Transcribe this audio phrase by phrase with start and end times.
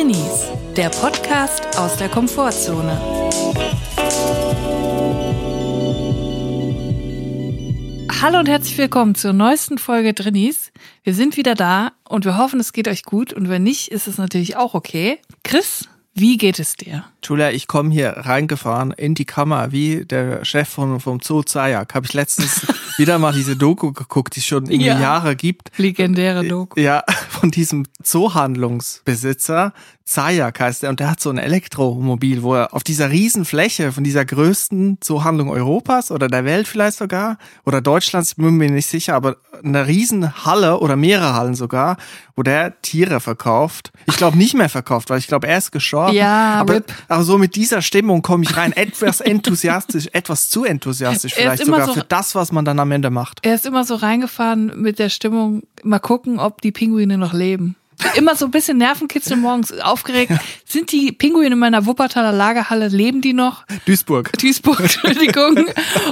[0.00, 0.46] Drinnies,
[0.78, 2.98] der Podcast aus der Komfortzone.
[8.22, 10.72] Hallo und herzlich willkommen zur neuesten Folge Drinnies.
[11.04, 14.08] Wir sind wieder da und wir hoffen, es geht euch gut und wenn nicht, ist
[14.08, 15.18] es natürlich auch okay.
[15.44, 15.86] Chris,
[16.20, 17.04] wie geht es dir?
[17.24, 21.94] Julia, ich komme hier reingefahren in die Kammer wie der Chef von, vom Zoo Zayak.
[21.94, 22.66] Habe ich letztens
[22.98, 25.00] wieder mal diese Doku geguckt, die es schon irgendwie Ja.
[25.00, 25.70] Jahre gibt.
[25.76, 26.78] Legendäre Doku.
[26.80, 29.72] Ja, von diesem Zoohandlungsbesitzer.
[30.10, 33.92] Zayak heißt er und der hat so ein Elektromobil, wo er auf dieser riesen Fläche
[33.92, 38.70] von dieser größten Zoohandlung Europas oder der Welt vielleicht sogar oder Deutschlands, ich bin mir
[38.70, 41.96] nicht sicher, aber eine riesen Halle oder mehrere Hallen sogar,
[42.34, 43.92] wo der Tiere verkauft.
[44.06, 46.16] Ich glaube nicht mehr verkauft, weil ich glaube, er ist gestorben.
[46.16, 46.92] Ja, aber, RIP.
[47.06, 51.86] aber so mit dieser Stimmung komme ich rein, etwas enthusiastisch, etwas zu enthusiastisch vielleicht sogar
[51.86, 53.38] so- für das, was man dann am Ende macht.
[53.42, 57.76] Er ist immer so reingefahren mit der Stimmung, mal gucken, ob die Pinguine noch leben.
[58.14, 60.32] Immer so ein bisschen Nervenkitzel morgens aufgeregt.
[60.64, 63.64] Sind die Pinguine in meiner Wuppertaler Lagerhalle, leben die noch?
[63.86, 64.32] Duisburg.
[64.38, 65.66] Duisburg, Entschuldigung.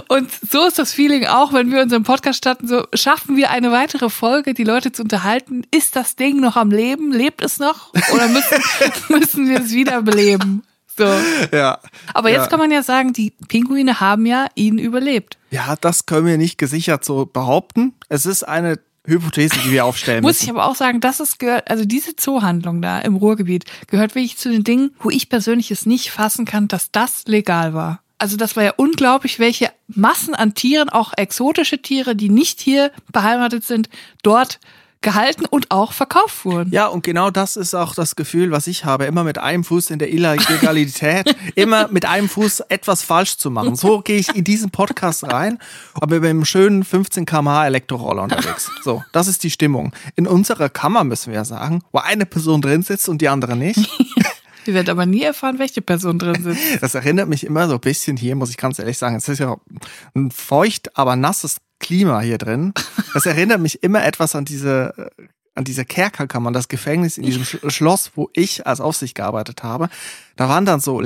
[0.09, 2.67] Und so ist das Feeling auch, wenn wir unseren Podcast starten.
[2.69, 5.63] So schaffen wir eine weitere Folge, die Leute zu unterhalten.
[5.71, 7.13] Ist das Ding noch am Leben?
[7.13, 7.93] Lebt es noch?
[8.13, 8.63] Oder müssen,
[9.09, 10.63] müssen wir es wieder beleben?
[10.99, 11.07] So.
[11.53, 11.79] Ja.
[12.13, 12.47] Aber jetzt ja.
[12.49, 15.39] kann man ja sagen, die Pinguine haben ja ihn überlebt.
[15.51, 17.95] Ja, das können wir nicht gesichert so behaupten.
[18.09, 20.57] Es ist eine Hypothese, die wir aufstellen Muss ich müssen.
[20.57, 24.51] aber auch sagen, das ist gehört, also diese Zoohandlung da im Ruhrgebiet gehört wirklich zu
[24.51, 28.01] den Dingen, wo ich persönlich es nicht fassen kann, dass das legal war.
[28.19, 32.91] Also das war ja unglaublich, welche Massen an Tieren, auch exotische Tiere, die nicht hier
[33.13, 33.89] beheimatet sind,
[34.23, 34.59] dort
[35.01, 36.71] gehalten und auch verkauft wurden.
[36.73, 39.91] Ja, und genau das ist auch das Gefühl, was ich habe, immer mit einem Fuß
[39.91, 43.77] in der Illegalität, immer mit einem Fuß etwas falsch zu machen.
[43.77, 45.59] So gehe ich in diesen Podcast rein,
[45.95, 48.71] aber mit einem schönen 15 km/h Elektroroller unterwegs.
[48.83, 49.93] So, das ist die Stimmung.
[50.17, 53.79] In unserer Kammer müssen wir sagen, wo eine Person drin sitzt und die andere nicht.
[54.69, 56.61] Wir werden aber nie erfahren, welche Person drin sitzt.
[56.83, 59.17] Das erinnert mich immer so ein bisschen hier, muss ich ganz ehrlich sagen.
[59.17, 59.57] Es ist ja
[60.15, 62.75] ein feucht, aber nasses Klima hier drin.
[63.15, 65.23] Das erinnert mich immer etwas an diese, äh,
[65.55, 69.89] an diese Kerkerkammer, das Gefängnis in diesem Sch Schloss, wo ich als Aufsicht gearbeitet habe.
[70.37, 71.01] Da waren dann so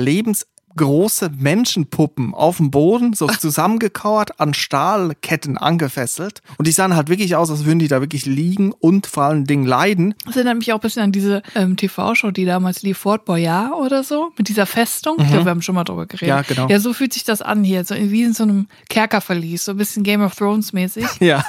[0.73, 6.41] lebensgroße Menschenpuppen auf dem Boden, so zusammengekauert, an Stahlketten angefesselt.
[6.57, 9.45] Und die sahen halt wirklich aus, als würden die da wirklich liegen und vor allen
[9.45, 10.15] Dingen leiden.
[10.25, 13.73] Das erinnert mich auch ein bisschen an diese ähm, TV-Show, die damals lief, Fort Boyard
[13.73, 15.17] oder so, mit dieser Festung.
[15.19, 16.27] Ich glaube, wir haben schon mal drüber geredet.
[16.27, 16.67] Ja, genau.
[16.67, 19.77] Ja, so fühlt sich das an hier, so wie in so einem Kerkerverlies, so ein
[19.77, 21.05] bisschen Game of Thrones mäßig.
[21.23, 21.45] Ja.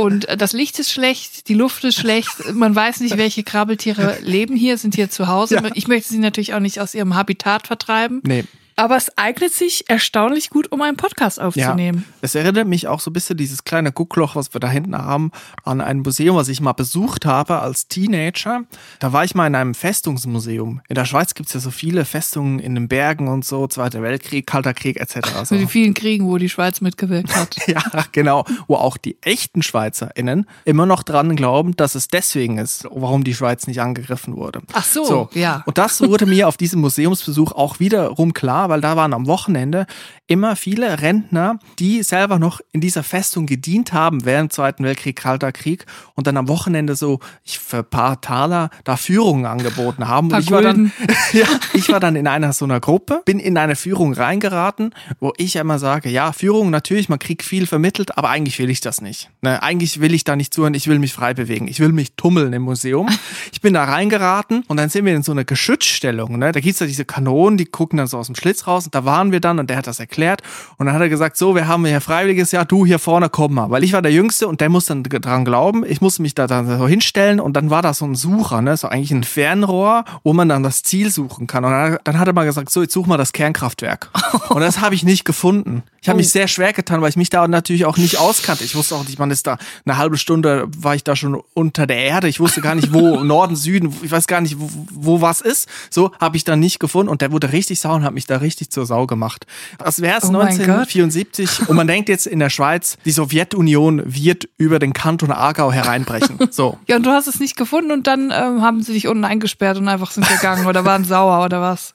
[0.00, 4.18] Und äh, das Licht ist schlecht, die Luft ist schlecht, man weiß nicht, welche Krabbeltiere
[4.22, 5.56] leben hier, sind hier zu Hause.
[5.56, 5.70] Ja.
[5.74, 8.22] Ich möchte sie natürlich auch nicht aus ihrem Habitat vertreiben.
[8.24, 8.44] Nee.
[8.80, 12.06] Aber es eignet sich erstaunlich gut, um einen Podcast aufzunehmen.
[12.22, 15.32] Es erinnert mich auch so ein bisschen dieses kleine Guckloch, was wir da hinten haben,
[15.64, 18.62] an ein Museum, was ich mal besucht habe als Teenager.
[18.98, 20.80] Da war ich mal in einem Festungsmuseum.
[20.88, 24.46] In der Schweiz gibt's ja so viele Festungen in den Bergen und so, Zweiter Weltkrieg,
[24.46, 25.28] Kalter Krieg etc.
[25.44, 25.54] So.
[25.54, 27.56] Mit den vielen Kriegen, wo die Schweiz mitgewirkt hat.
[27.66, 28.46] Ja, genau.
[28.66, 33.34] Wo auch die echten SchweizerInnen immer noch dran glauben, dass es deswegen ist, warum die
[33.34, 34.62] Schweiz nicht angegriffen wurde.
[34.72, 35.62] Ach so, ja.
[35.66, 39.86] Und das wurde mir auf diesem Museumsbesuch auch wiederum klar, weil da waren am Wochenende
[40.26, 45.50] immer viele Rentner, die selber noch in dieser Festung gedient haben während Zweiten Weltkrieg, Kalter
[45.50, 50.32] Krieg und dann am Wochenende so ich für ein paar Taler da Führungen angeboten haben.
[50.32, 50.92] Und ich war dann,
[51.32, 55.32] ja, ich war dann in einer so einer Gruppe, bin in eine Führung reingeraten, wo
[55.36, 59.00] ich immer sage, ja, Führung natürlich, man kriegt viel vermittelt, aber eigentlich will ich das
[59.00, 59.30] nicht.
[59.42, 62.14] Ne, eigentlich will ich da nicht zuhören, ich will mich frei bewegen, ich will mich
[62.14, 63.08] tummeln im Museum.
[63.52, 66.38] Ich bin da reingeraten und dann sind wir in so einer Geschützstellung.
[66.38, 66.52] Ne?
[66.52, 69.04] Da gibt's ja diese Kanonen, die gucken dann so aus dem Schlitz raus und da
[69.04, 70.42] waren wir dann und der hat das erklärt
[70.78, 73.54] und dann hat er gesagt, so, wir haben hier Freiwilliges, ja, du hier vorne komm
[73.54, 76.34] mal, weil ich war der Jüngste und der muss dann dran glauben, ich musste mich
[76.34, 78.76] da dann so hinstellen und dann war da so ein Sucher, ne?
[78.76, 82.26] so eigentlich ein Fernrohr, wo man dann das Ziel suchen kann und dann, dann hat
[82.26, 84.10] er mal gesagt, so, jetzt such mal das Kernkraftwerk
[84.50, 85.82] und das habe ich nicht gefunden.
[86.02, 88.64] Ich habe mich sehr schwer getan, weil ich mich da natürlich auch nicht auskannte.
[88.64, 91.86] Ich wusste auch nicht, man ist da eine halbe Stunde war ich da schon unter
[91.86, 92.28] der Erde.
[92.28, 95.68] Ich wusste gar nicht, wo Norden, Süden, ich weiß gar nicht, wo, wo was ist.
[95.90, 98.36] So habe ich dann nicht gefunden und der wurde richtig sauer und hat mich da
[98.40, 99.46] richtig zur Sau gemacht.
[99.78, 104.02] Das wäre es Oh mein 1974 und man denkt jetzt in der Schweiz, die Sowjetunion
[104.04, 106.38] wird über den Kanton Aargau hereinbrechen.
[106.50, 106.78] So.
[106.88, 109.78] Ja, und du hast es nicht gefunden und dann ähm, haben sie dich unten eingesperrt
[109.78, 111.94] und einfach sind gegangen oder waren sauer oder was?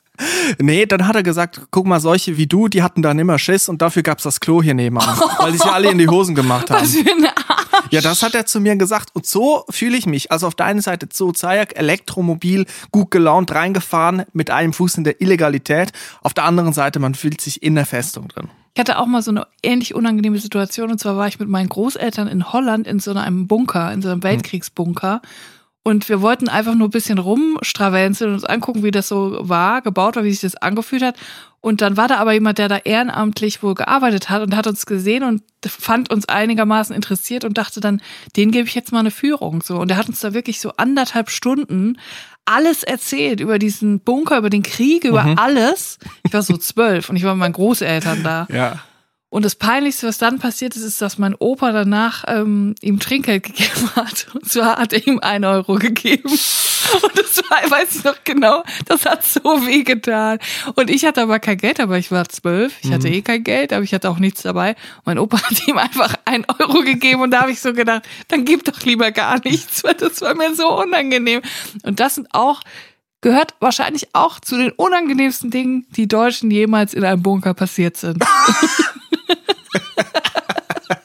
[0.59, 3.67] Nee, dann hat er gesagt, guck mal, solche wie du, die hatten dann immer Schiss
[3.67, 6.69] und dafür gab's das Klo hier nebenan, weil die sich alle in die Hosen gemacht
[6.69, 6.81] haben.
[6.81, 7.29] Was für eine.
[7.91, 9.09] Ja, das hat er zu mir gesagt.
[9.13, 10.31] Und so fühle ich mich.
[10.31, 15.03] Also auf der einen Seite Zoo Zayak, Elektromobil, gut gelaunt reingefahren, mit einem Fuß in
[15.03, 15.91] der Illegalität.
[16.21, 18.49] Auf der anderen Seite, man fühlt sich in der Festung drin.
[18.73, 21.69] Ich hatte auch mal so eine ähnlich unangenehme Situation und zwar war ich mit meinen
[21.69, 25.21] Großeltern in Holland in so einem Bunker, in so einem Weltkriegsbunker
[25.87, 29.83] Und wir wollten einfach nur ein bisschen rumstravenzeln und uns angucken, wie das so war,
[29.83, 31.15] gebaut war, wie sich das angefühlt hat.
[31.61, 34.87] Und dann war da aber jemand, der da ehrenamtlich wohl gearbeitet hat und hat uns
[34.87, 38.01] gesehen und fand uns einigermaßen interessiert und dachte dann,
[38.35, 39.61] den gebe ich jetzt mal eine Führung.
[39.61, 39.77] So.
[39.77, 41.99] Und er hat uns da wirklich so anderthalb Stunden
[42.45, 45.37] alles erzählt über diesen Bunker, über den Krieg, über mhm.
[45.37, 45.99] alles.
[46.23, 48.47] Ich war so zwölf und ich war mit meinen Großeltern da.
[48.51, 48.79] Ja.
[49.35, 53.43] Und das Peinlichste, was dann passiert ist, ist, dass mein Opa danach ähm, ihm Trinkgeld
[53.43, 54.27] gegeben hat.
[54.33, 56.29] Und zwar hat er ihm ein Euro gegeben.
[56.29, 60.39] Und das war, weiß ich noch genau, das hat so weh getan.
[60.75, 62.75] Und ich hatte aber kein Geld, aber ich war zwölf.
[62.81, 63.13] Ich hatte mhm.
[63.13, 64.69] eh kein Geld, aber ich hatte auch nichts dabei.
[64.69, 68.03] Und mein Opa hat ihm einfach ein Euro gegeben und da habe ich so gedacht,
[68.29, 71.41] dann gib doch lieber gar nichts, weil das war mir so unangenehm.
[71.83, 72.61] Und das sind auch
[73.19, 78.23] gehört wahrscheinlich auch zu den unangenehmsten Dingen, die Deutschen jemals in einem Bunker passiert sind.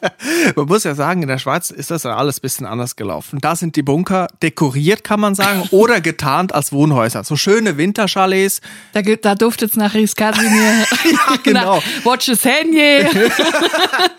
[0.56, 3.38] man muss ja sagen, in der Schweiz ist das ja alles ein bisschen anders gelaufen.
[3.40, 7.24] Da sind die Bunker dekoriert, kann man sagen, oder getarnt als Wohnhäuser.
[7.24, 8.60] So schöne Winterchalets.
[8.92, 10.50] Da, da duftet es nach Riskasimir.
[11.04, 11.82] ja, genau.
[12.04, 13.08] Watches Henje.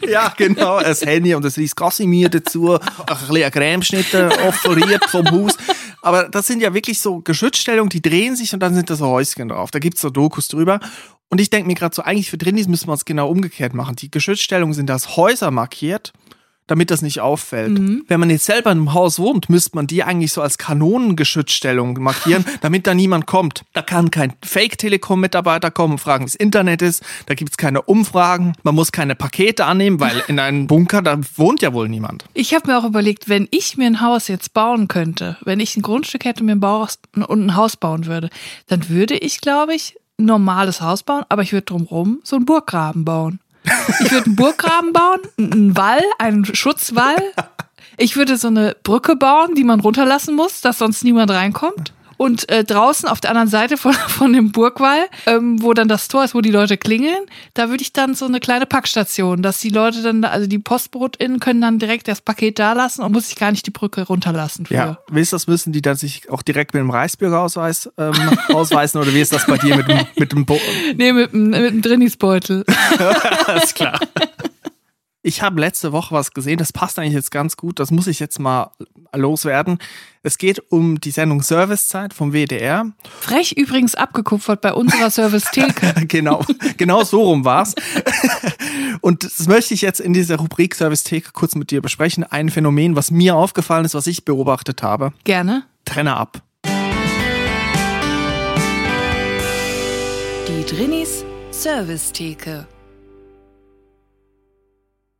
[0.07, 0.77] ja, genau.
[0.77, 2.73] Ein Henje und das Riskasimir dazu.
[2.73, 2.79] Ein
[3.27, 5.57] bisschen Cremeschnitte offeriert vom Haus.
[6.01, 9.07] Aber das sind ja wirklich so Geschützstellungen, die drehen sich und dann sind da so
[9.07, 9.71] Häuschen drauf.
[9.71, 10.79] Da gibt's so Dokus drüber.
[11.31, 13.95] Und ich denke mir gerade so, eigentlich für Drinis müssen wir es genau umgekehrt machen.
[13.95, 16.11] Die Geschützstellungen sind als Häuser markiert,
[16.67, 17.79] damit das nicht auffällt.
[17.79, 18.03] Mhm.
[18.09, 22.01] Wenn man jetzt selber in einem Haus wohnt, müsste man die eigentlich so als Kanonengeschützstellung
[22.01, 23.63] markieren, damit da niemand kommt.
[23.71, 27.01] Da kann kein Fake-Telekom-Mitarbeiter kommen und fragen, wie das Internet ist.
[27.27, 28.53] Da gibt es keine Umfragen.
[28.63, 32.25] Man muss keine Pakete annehmen, weil in einem Bunker, da wohnt ja wohl niemand.
[32.33, 35.77] Ich habe mir auch überlegt, wenn ich mir ein Haus jetzt bauen könnte, wenn ich
[35.77, 38.29] ein Grundstück hätte und mir ein, Bauhaus, und ein Haus bauen würde,
[38.67, 43.05] dann würde ich, glaube ich, normales Haus bauen, aber ich würde drumherum so einen Burggraben
[43.05, 43.39] bauen.
[44.03, 47.21] Ich würde einen Burggraben bauen, einen Wall, einen Schutzwall.
[47.97, 51.93] Ich würde so eine Brücke bauen, die man runterlassen muss, dass sonst niemand reinkommt.
[52.21, 56.07] Und äh, draußen auf der anderen Seite von, von dem Burgwall, ähm, wo dann das
[56.07, 57.25] Tor ist, wo die Leute klingeln,
[57.55, 61.39] da würde ich dann so eine kleine Packstation, dass die Leute dann, also die PostbrotInnen
[61.39, 64.67] können dann direkt das Paket da lassen und muss sich gar nicht die Brücke runterlassen.
[64.67, 64.73] Für.
[64.75, 68.13] Ja, wie ist das, müssen die dann sich auch direkt mit dem Reichsbürgerausweis ähm,
[68.53, 70.61] ausweisen oder wie ist das bei dir mit dem, mit dem Bo
[70.95, 72.65] Nee, mit, mit dem Drinnisbeutel.
[73.47, 73.99] Alles klar.
[75.23, 78.19] Ich habe letzte Woche was gesehen, das passt eigentlich jetzt ganz gut, das muss ich
[78.19, 78.71] jetzt mal
[79.13, 79.77] loswerden.
[80.23, 82.91] Es geht um die Sendung Servicezeit vom WDR.
[83.19, 86.05] Frech übrigens abgekupfert bei unserer Service-Theke.
[86.07, 86.43] genau,
[86.77, 87.75] genau so rum war's.
[89.01, 92.23] Und das möchte ich jetzt in dieser Rubrik Service-Theke kurz mit dir besprechen.
[92.23, 95.13] Ein Phänomen, was mir aufgefallen ist, was ich beobachtet habe.
[95.23, 95.65] Gerne.
[95.85, 96.41] Trenner ab.
[100.47, 102.65] Die Drinis Service-Theke.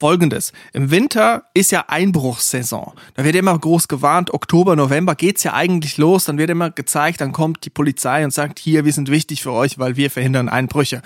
[0.01, 0.51] Folgendes.
[0.73, 2.93] Im Winter ist ja Einbruchssaison.
[3.13, 6.25] Da wird immer groß gewarnt, Oktober, November geht's ja eigentlich los.
[6.25, 9.51] Dann wird immer gezeigt, dann kommt die Polizei und sagt, hier, wir sind wichtig für
[9.51, 11.03] euch, weil wir verhindern Einbrüche.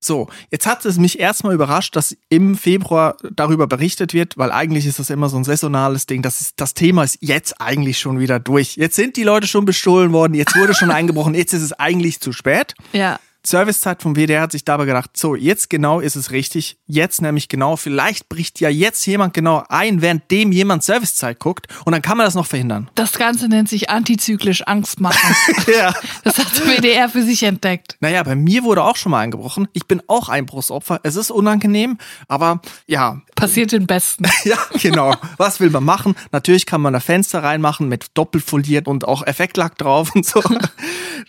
[0.00, 4.86] So, jetzt hat es mich erstmal überrascht, dass im Februar darüber berichtet wird, weil eigentlich
[4.86, 6.22] ist das immer so ein saisonales Ding.
[6.22, 8.74] Das, ist, das Thema ist jetzt eigentlich schon wieder durch.
[8.74, 12.18] Jetzt sind die Leute schon bestohlen worden, jetzt wurde schon eingebrochen, jetzt ist es eigentlich
[12.18, 12.74] zu spät.
[12.92, 13.20] Ja.
[13.44, 16.76] Servicezeit vom WDR hat sich dabei gedacht, so, jetzt genau ist es richtig.
[16.86, 17.76] Jetzt nämlich genau.
[17.76, 21.66] Vielleicht bricht ja jetzt jemand genau ein, während dem jemand Servicezeit guckt.
[21.84, 22.88] Und dann kann man das noch verhindern.
[22.94, 25.34] Das Ganze nennt sich antizyklisch Angst machen.
[25.74, 25.92] ja.
[26.22, 27.96] Das hat der WDR für sich entdeckt.
[28.00, 29.66] Naja, bei mir wurde auch schon mal eingebrochen.
[29.72, 31.00] Ich bin auch Einbruchsopfer.
[31.02, 33.22] Es ist unangenehm, aber ja.
[33.34, 34.24] Passiert den Besten.
[34.44, 35.16] ja, genau.
[35.36, 36.14] Was will man machen?
[36.30, 40.42] Natürlich kann man da Fenster reinmachen mit doppelfoliert und auch Effektlack drauf und so.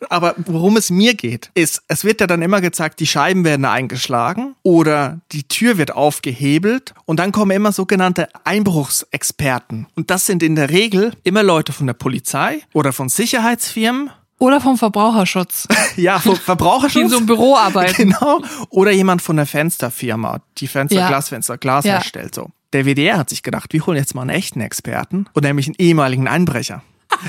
[0.09, 3.65] aber worum es mir geht, ist, es wird ja dann immer gezeigt, die Scheiben werden
[3.65, 9.87] eingeschlagen oder die Tür wird aufgehebelt und dann kommen immer sogenannte Einbruchsexperten.
[9.95, 14.59] Und das sind in der Regel immer Leute von der Polizei oder von Sicherheitsfirmen oder
[14.59, 15.67] vom Verbraucherschutz.
[15.95, 16.93] ja, vom Verbraucherschutz.
[16.93, 18.09] Die in so einem Büro arbeiten.
[18.09, 18.41] Genau.
[18.69, 21.07] Oder jemand von der Fensterfirma, die Fenster, ja.
[21.07, 21.93] Glasfenster, Glas ja.
[21.93, 22.49] herstellt, so.
[22.73, 25.75] Der WDR hat sich gedacht, wir holen jetzt mal einen echten Experten und nämlich einen
[25.77, 26.81] ehemaligen Einbrecher.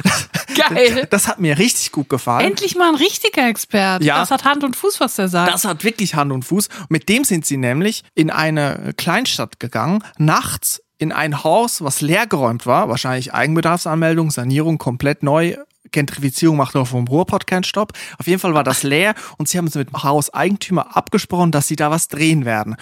[0.69, 1.07] Geil.
[1.11, 2.47] Das hat mir richtig gut gefallen.
[2.47, 4.05] Endlich mal ein richtiger Experte.
[4.05, 4.19] Ja.
[4.19, 5.53] Das hat Hand und Fuß, was der sagt.
[5.53, 6.69] Das hat wirklich Hand und Fuß.
[6.89, 12.67] Mit dem sind sie nämlich in eine Kleinstadt gegangen, nachts in ein Haus, was leergeräumt
[12.67, 15.57] war, wahrscheinlich Eigenbedarfsanmeldung, Sanierung komplett neu,
[15.91, 17.93] Gentrifizierung macht auch vom Ruhrpott keinen Stopp.
[18.19, 21.69] Auf jeden Fall war das leer und sie haben es mit dem Hauseigentümer abgesprochen, dass
[21.69, 22.77] sie da was drehen werden.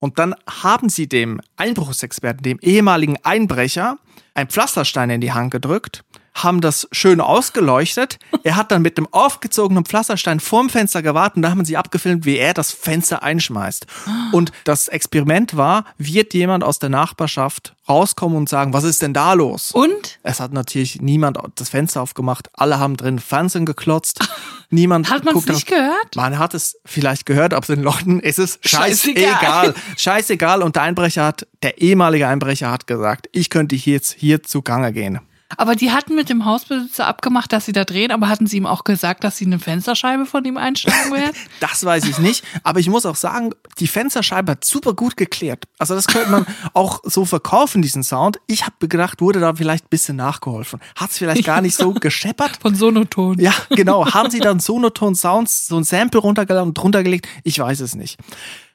[0.00, 3.98] Und dann haben sie dem Einbruchsexperten, dem ehemaligen Einbrecher,
[4.34, 6.04] einen Pflasterstein in die Hand gedrückt
[6.42, 8.18] haben das schön ausgeleuchtet.
[8.44, 12.24] Er hat dann mit dem aufgezogenen Pflasterstein vorm Fenster gewartet und da haben sie abgefilmt,
[12.24, 13.86] wie er das Fenster einschmeißt.
[14.32, 19.14] Und das Experiment war, wird jemand aus der Nachbarschaft rauskommen und sagen, was ist denn
[19.14, 19.72] da los?
[19.72, 20.18] Und?
[20.22, 22.48] Es hat natürlich niemand das Fenster aufgemacht.
[22.52, 24.28] Alle haben drin Fernsehen geklotzt.
[24.70, 26.14] Niemand Hat man es nicht auf- gehört?
[26.16, 29.24] Man hat es vielleicht gehört, aber den Leuten ist es Scheißegal.
[29.24, 29.74] scheißegal.
[29.96, 30.62] Scheißegal.
[30.62, 34.92] Und der Einbrecher hat, der ehemalige Einbrecher hat gesagt, ich könnte hier jetzt hier zugange
[34.92, 35.20] gehen.
[35.56, 38.66] Aber die hatten mit dem Hausbesitzer abgemacht, dass sie da drehen, aber hatten sie ihm
[38.66, 41.36] auch gesagt, dass sie eine Fensterscheibe von ihm einschlagen werden?
[41.60, 42.44] Das weiß ich nicht.
[42.62, 45.64] Aber ich muss auch sagen, die Fensterscheibe hat super gut geklärt.
[45.78, 48.38] Also das könnte man auch so verkaufen, diesen Sound.
[48.46, 50.80] Ich habe gedacht, wurde da vielleicht ein bisschen nachgeholfen.
[50.96, 52.58] Hat es vielleicht gar nicht so gescheppert?
[52.60, 53.38] Von Sonoton.
[53.38, 54.12] Ja, genau.
[54.12, 57.26] Haben sie dann Sonoton Sounds, so ein Sample runtergeladen und drunter gelegt?
[57.42, 58.18] Ich weiß es nicht.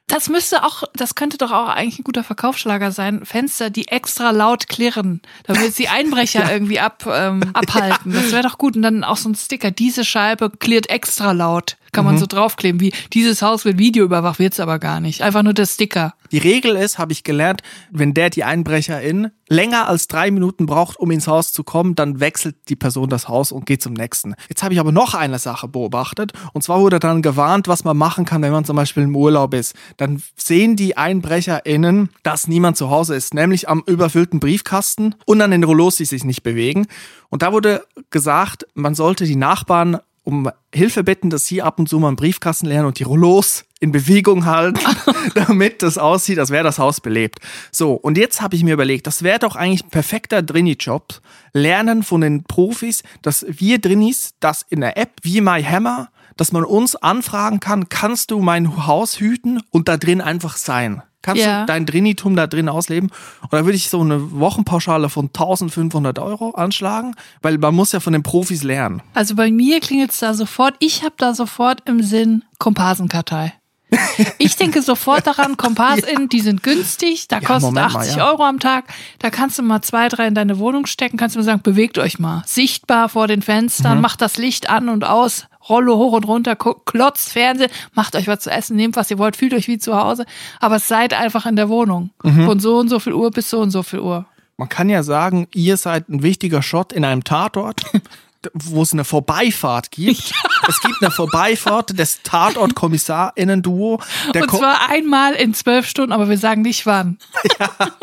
[0.06, 3.24] Das müsste auch, das könnte doch auch eigentlich ein guter Verkaufsschlager sein.
[3.24, 8.12] Fenster, die extra laut klirren, damit sie Einbrecher irgendwie ab, ähm, abhalten.
[8.12, 8.76] Das wäre doch gut.
[8.76, 9.70] Und dann auch so ein Sticker.
[9.70, 11.76] Diese Scheibe klirrt extra laut.
[11.92, 15.22] Kann man so draufkleben, wie dieses Haus wird videoüberwacht, wird's aber gar nicht.
[15.22, 16.14] Einfach nur der Sticker.
[16.34, 17.62] Die Regel ist, habe ich gelernt,
[17.92, 22.18] wenn der die Einbrecherin länger als drei Minuten braucht, um ins Haus zu kommen, dann
[22.18, 24.34] wechselt die Person das Haus und geht zum nächsten.
[24.48, 26.32] Jetzt habe ich aber noch eine Sache beobachtet.
[26.52, 29.54] Und zwar wurde dann gewarnt, was man machen kann, wenn man zum Beispiel im Urlaub
[29.54, 29.76] ist.
[29.96, 35.52] Dann sehen die EinbrecherInnen, dass niemand zu Hause ist, nämlich am überfüllten Briefkasten und an
[35.52, 36.88] den Rollos, die sich nicht bewegen.
[37.30, 41.88] Und da wurde gesagt, man sollte die Nachbarn um Hilfe bitten, dass sie ab und
[41.88, 44.80] zu mal einen Briefkasten lernen und die Rollos in Bewegung halten,
[45.34, 47.38] damit das aussieht, als wäre das Haus belebt.
[47.70, 51.20] So, und jetzt habe ich mir überlegt, das wäre doch eigentlich ein perfekter Drini-Job.
[51.52, 56.64] Lernen von den Profis, dass wir Drinis das in der App wie MyHammer, dass man
[56.64, 61.02] uns anfragen kann, kannst du mein Haus hüten und da drin einfach sein?
[61.22, 61.60] Kannst Ja.
[61.60, 63.10] du dein Drinitum da drin ausleben?
[63.40, 68.00] Und da würde ich so eine Wochenpauschale von 1500 Euro anschlagen, weil man muss ja
[68.00, 69.00] von den Profis lernen.
[69.14, 73.54] Also bei mir klingelt's da sofort, ich habe da sofort im Sinn Komparsenkartei.
[74.38, 78.28] Ich denke sofort daran, KompassInnen, die sind günstig, da kostet Moment mal, 80 ja.
[78.28, 78.84] Euro am Tag.
[79.20, 81.98] Da kannst du mal zwei, drei in deine Wohnung stecken, kannst du mir sagen, bewegt
[81.98, 82.42] euch mal.
[82.46, 83.44] Sichtbar vor den Mhm.
[83.44, 88.28] Fenstern, macht das Licht an und aus, Rollo hoch und runter, klotzt Fernsehen, macht euch
[88.28, 90.26] was zu essen, nehmt was ihr wollt, fühlt euch wie zu Hause,
[90.60, 92.10] aber seid einfach in der Wohnung.
[92.22, 92.46] Mhm.
[92.46, 94.26] Von so und so viel Uhr bis so und so viel Uhr.
[94.56, 97.82] Man kann ja sagen, ihr seid ein wichtiger Shot in einem Tatort,
[98.52, 100.32] wo es eine Vorbeifahrt gibt.
[100.66, 104.00] Es gibt eine Vorbeifahrt des Tatort-KommissarInnen-Duo.
[104.34, 107.18] Und Ko- zwar einmal in zwölf Stunden, aber wir sagen nicht wann.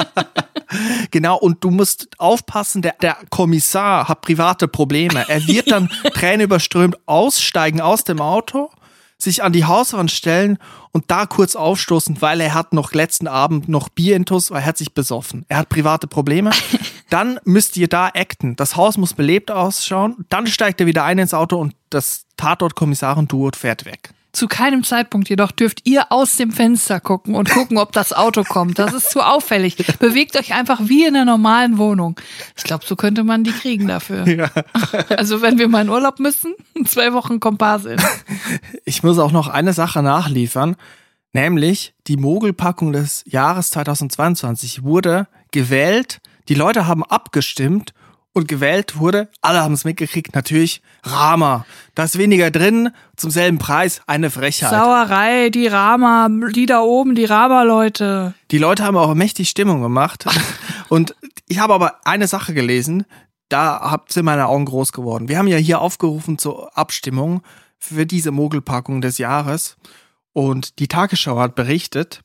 [1.12, 5.26] Genau, und du musst aufpassen, der, der Kommissar hat private Probleme.
[5.28, 8.72] Er wird dann tränenüberströmt aussteigen aus dem Auto,
[9.22, 10.58] sich an die Hauswand stellen
[10.92, 14.66] und da kurz aufstoßen, weil er hat noch letzten Abend noch Bier intus, weil er
[14.66, 15.46] hat sich besoffen.
[15.48, 16.52] Er hat private Probleme.
[17.10, 18.56] Dann müsst ihr da acten.
[18.56, 20.26] Das Haus muss belebt ausschauen.
[20.30, 24.14] Dann steigt er wieder ein ins Auto und das Tatort-Kommissarin-Duo fährt weg.
[24.34, 28.44] Zu keinem Zeitpunkt jedoch dürft ihr aus dem Fenster gucken und gucken, ob das Auto
[28.44, 28.80] kommt.
[28.80, 29.76] Das ist zu auffällig.
[30.00, 32.18] Bewegt euch einfach wie in einer normalen Wohnung.
[32.56, 34.26] Ich glaube, so könnte man die kriegen dafür.
[35.10, 36.54] Also wenn wir mal in Urlaub müssen,
[36.86, 37.98] zwei Wochen Komparsin.
[38.86, 40.76] Ich muss auch noch eine Sache nachliefern,
[41.34, 46.22] nämlich die Mogelpackung des Jahres 2022 wurde gewählt.
[46.48, 47.94] Die Leute haben abgestimmt
[48.34, 51.66] und gewählt wurde, alle haben es mitgekriegt, natürlich Rama.
[51.96, 54.72] Da ist weniger drin, zum selben Preis, eine Frechheit.
[54.72, 58.34] Sauerei, die Rama, die da oben, die Rama-Leute.
[58.52, 60.26] Die Leute haben auch mächtig Stimmung gemacht.
[60.90, 61.16] Und
[61.48, 63.06] ich habe aber eine Sache gelesen,
[63.50, 65.28] da sind meine Augen groß geworden.
[65.28, 67.42] Wir haben ja hier aufgerufen zur Abstimmung
[67.78, 69.76] für diese Mogelpackung des Jahres.
[70.32, 72.22] Und die Tagesschau hat berichtet,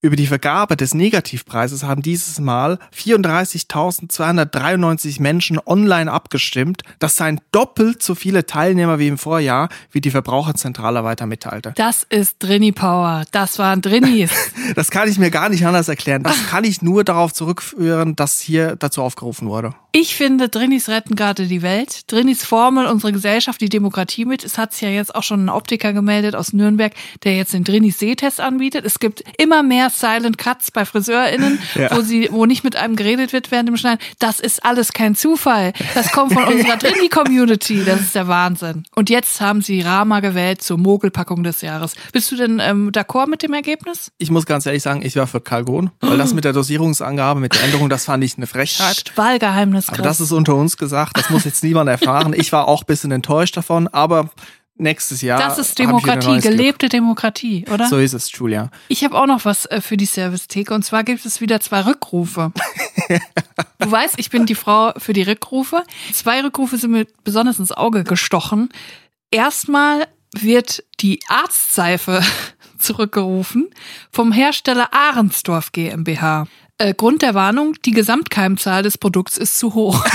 [0.00, 6.82] über die Vergabe des Negativpreises haben dieses Mal 34.293 Menschen online abgestimmt.
[7.00, 11.72] Das seien doppelt so viele Teilnehmer wie im Vorjahr, wie die Verbraucherzentrale weiter mitteilte.
[11.76, 13.24] Das ist Drini Power.
[13.32, 14.30] Das waren Drinis.
[14.74, 16.22] Das kann ich mir gar nicht anders erklären.
[16.22, 19.72] Das kann ich nur darauf zurückführen, dass hier dazu aufgerufen wurde.
[19.90, 22.02] Ich finde, Drinis retten gerade die Welt.
[22.12, 24.44] Drinis Formel unsere Gesellschaft, die Demokratie mit.
[24.44, 26.92] Es hat sich ja jetzt auch schon ein Optiker gemeldet aus Nürnberg,
[27.24, 28.84] der jetzt den Drinis Sehtest anbietet.
[28.84, 31.96] Es gibt immer mehr Silent Cuts bei FriseurInnen, Ja.
[31.96, 33.98] wo sie, wo nicht mit einem geredet wird während dem Schneiden.
[34.18, 35.72] Das ist alles kein Zufall.
[35.94, 36.76] Das kommt von unserer
[37.12, 37.82] Drini-Community.
[37.86, 38.82] Das ist der Wahnsinn.
[38.94, 41.94] Und jetzt haben sie Rama gewählt zur Mogelpackung des Jahres.
[42.12, 44.12] Bist du denn ähm, d'accord mit dem Ergebnis?
[44.18, 47.54] Ich muss ganz ehrlich sagen, ich war für Kalgon, weil das mit der Dosierungsangabe, mit
[47.54, 49.12] der Änderung, das fand ich eine Frechheit.
[49.16, 49.77] Wahlgeheimnis.
[49.86, 52.34] Aber das ist unter uns gesagt, das muss jetzt niemand erfahren.
[52.36, 54.30] Ich war auch ein bisschen enttäuscht davon, aber
[54.78, 55.38] nächstes Jahr.
[55.38, 56.56] Das ist Demokratie, neues Glück.
[56.56, 57.88] gelebte Demokratie, oder?
[57.88, 58.70] So ist es, Julia.
[58.88, 61.82] Ich habe auch noch was äh, für die Servicetheke und zwar gibt es wieder zwei
[61.82, 62.52] Rückrufe.
[63.78, 65.82] du weißt, ich bin die Frau für die Rückrufe.
[66.12, 68.70] Zwei Rückrufe sind mir besonders ins Auge gestochen.
[69.30, 70.06] Erstmal
[70.36, 72.22] wird die Arztseife
[72.78, 73.68] zurückgerufen
[74.12, 76.46] vom Hersteller Ahrensdorf GmbH.
[76.78, 80.04] Äh, Grund der Warnung, die Gesamtkeimzahl des Produkts ist zu hoch.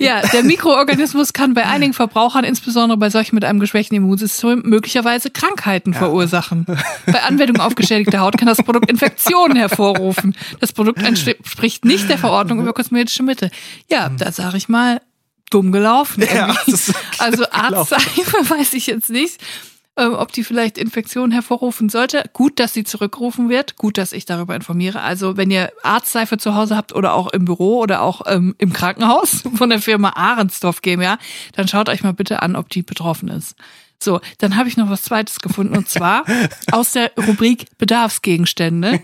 [0.00, 5.30] Ja, der Mikroorganismus kann bei einigen Verbrauchern, insbesondere bei solchen mit einem geschwächten Immunsystem, möglicherweise
[5.30, 6.66] Krankheiten verursachen.
[7.06, 10.36] Bei Anwendung auf geschädigte Haut kann das Produkt Infektionen hervorrufen.
[10.60, 13.50] Das Produkt entspricht nicht der Verordnung über kosmetische Mittel.
[13.90, 15.00] Ja, da sage ich mal,
[15.50, 16.24] dumm gelaufen.
[16.32, 16.54] Ja,
[17.18, 17.44] also.
[17.50, 19.40] Arztseife weiß ich jetzt nicht.
[19.96, 22.24] ähm, Ob die vielleicht Infektionen hervorrufen sollte.
[22.32, 23.76] Gut, dass sie zurückgerufen wird.
[23.76, 25.00] Gut, dass ich darüber informiere.
[25.00, 28.72] Also, wenn ihr Arztseife zu Hause habt oder auch im Büro oder auch ähm, im
[28.72, 31.18] Krankenhaus von der Firma Ahrensdorf GmbH,
[31.52, 33.56] dann schaut euch mal bitte an, ob die betroffen ist.
[34.00, 36.24] So, dann habe ich noch was Zweites gefunden und zwar
[36.70, 39.00] aus der Rubrik Bedarfsgegenstände.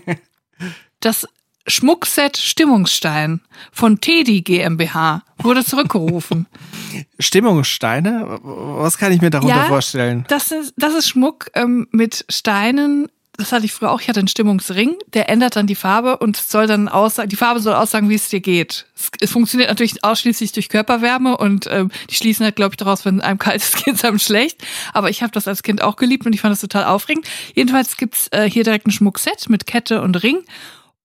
[1.01, 1.27] Das
[1.67, 3.41] Schmuckset Stimmungsstein
[3.71, 6.45] von Tedi GmbH wurde zurückgerufen.
[7.19, 8.39] Stimmungssteine?
[8.43, 10.25] Was kann ich mir darunter Ja, vorstellen?
[10.27, 13.07] Das ist, das ist Schmuck ähm, mit Steinen.
[13.37, 13.99] Das hatte ich früher auch.
[13.99, 14.95] Ich hatte einen Stimmungsring.
[15.13, 18.29] Der ändert dann die Farbe und soll dann aussagen, die Farbe soll aussagen, wie es
[18.29, 18.85] dir geht.
[18.95, 23.03] Es, es funktioniert natürlich ausschließlich durch Körperwärme und ähm, die schließen halt, glaube ich, daraus,
[23.03, 24.63] wenn einem kalt ist, geht es einem schlecht.
[24.93, 27.27] Aber ich habe das als Kind auch geliebt und ich fand das total aufregend.
[27.55, 30.37] Jedenfalls gibt's äh, hier direkt ein Schmuckset mit Kette und Ring.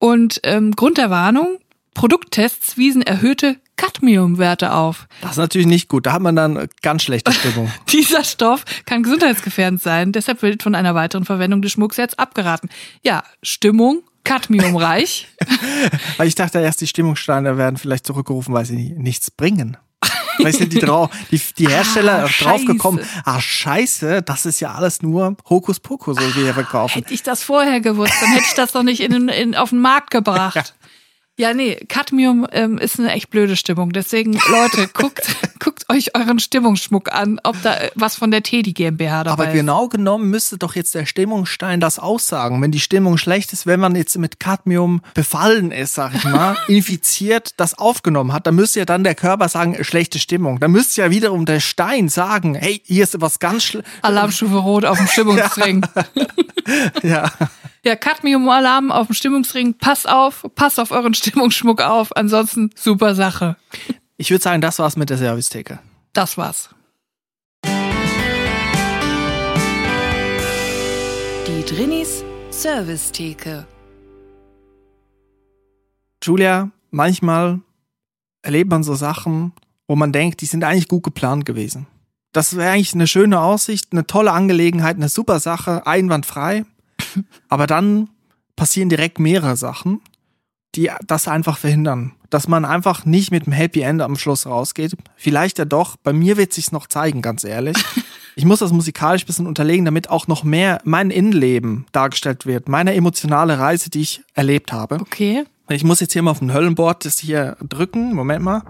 [0.01, 1.59] Und ähm, Grund der Warnung,
[1.95, 5.07] Produkttests wiesen erhöhte Cadmiumwerte auf.
[5.21, 6.07] Das ist natürlich nicht gut.
[6.07, 7.71] Da hat man dann ganz schlechte Stimmung.
[7.93, 12.71] Dieser Stoff kann gesundheitsgefährdend sein, deshalb wird von einer weiteren Verwendung des Schmucksets abgeraten.
[13.03, 15.29] Ja, Stimmung, Cadmiumreich.
[16.17, 19.77] Weil ich dachte erst, die Stimmungssteine werden vielleicht zurückgerufen, weil sie nichts bringen.
[20.43, 25.03] Weil sind die, drau die, die Hersteller Ah, draufgekommen, ah scheiße, das ist ja alles
[25.03, 26.95] nur Hokuspokus, so wie wir verkaufen.
[26.95, 29.81] Hätte ich das vorher gewusst, dann hätte ich das doch nicht in, in, auf den
[29.81, 30.75] Markt gebracht.
[31.41, 33.95] Ja, nee, Cadmium ähm, ist eine echt blöde Stimmung.
[33.95, 35.23] Deswegen, Leute, guckt,
[35.59, 39.55] guckt euch euren Stimmungsschmuck an, ob da was von der Tedi GmbH dabei Aber ist.
[39.55, 42.61] genau genommen müsste doch jetzt der Stimmungsstein das aussagen.
[42.61, 46.59] Wenn die Stimmung schlecht ist, wenn man jetzt mit Cadmium befallen ist, sag ich mal,
[46.69, 50.61] infiziert, das aufgenommen hat, dann müsste ja dann der Körper sagen, schlechte Stimmung.
[50.61, 53.83] Dann müsste ja wiederum der Stein sagen, hey, hier ist was ganz schlimm.
[54.03, 55.87] Alarmstufe Rot auf dem Stimmungsring.
[57.03, 57.33] Ja.
[57.33, 57.33] Ja,
[57.97, 59.75] Cadmium-Alarm auf dem Stimmungsring.
[59.75, 62.17] Pass auf, passt auf euren Stimmungsschmuck auf.
[62.17, 63.57] Ansonsten super Sache.
[64.17, 65.79] Ich würde sagen, das war's mit der Servicetheke.
[66.13, 66.71] Das war's.
[71.47, 73.67] Die Drinis Servicetheke.
[76.23, 77.61] Julia, manchmal
[78.43, 79.53] erlebt man so Sachen,
[79.89, 81.87] wo man denkt, die sind eigentlich gut geplant gewesen.
[82.33, 86.65] Das wäre eigentlich eine schöne Aussicht, eine tolle Angelegenheit, eine super Sache, einwandfrei.
[87.49, 88.11] Aber dann
[88.57, 90.01] passieren direkt mehrere Sachen,
[90.75, 92.13] die das einfach verhindern.
[92.29, 94.97] Dass man einfach nicht mit einem Happy End am Schluss rausgeht.
[95.17, 95.97] Vielleicht ja doch.
[95.97, 97.77] Bei mir wird sich's noch zeigen, ganz ehrlich.
[98.37, 102.69] Ich muss das musikalisch ein bisschen unterlegen, damit auch noch mehr mein Innenleben dargestellt wird.
[102.69, 105.01] Meine emotionale Reise, die ich erlebt habe.
[105.01, 105.45] Okay.
[105.69, 108.15] Ich muss jetzt hier mal auf dem Höllenboard das hier drücken.
[108.15, 108.63] Moment mal.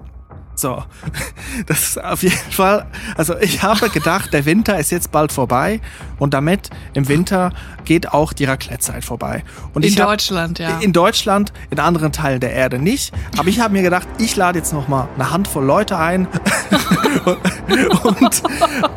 [0.61, 0.85] So,
[1.67, 2.85] das ist auf jeden Fall,
[3.17, 5.81] also ich habe gedacht, der Winter ist jetzt bald vorbei
[6.19, 7.53] und damit im Winter
[7.87, 9.43] geht auch die Raclette-Zeit vorbei.
[9.73, 10.79] Und In ich hab- Deutschland, ja.
[10.81, 13.15] In Deutschland, in anderen Teilen der Erde nicht.
[13.39, 16.29] Aber ich habe mir gedacht, ich lade jetzt noch mal eine Handvoll Leute ein
[17.25, 18.43] und, und,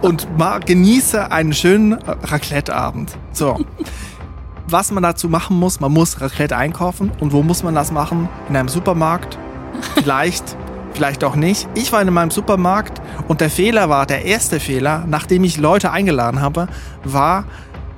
[0.02, 3.14] und mal genieße einen schönen Raclette-Abend.
[3.32, 3.64] So.
[4.68, 7.12] Was man dazu machen muss, man muss Raclette einkaufen.
[7.22, 8.28] Und wo muss man das machen?
[8.50, 9.38] In einem Supermarkt?
[9.96, 10.58] Vielleicht,
[10.96, 11.68] vielleicht auch nicht.
[11.76, 15.92] Ich war in meinem Supermarkt und der Fehler war, der erste Fehler, nachdem ich Leute
[15.92, 16.68] eingeladen habe,
[17.04, 17.46] war,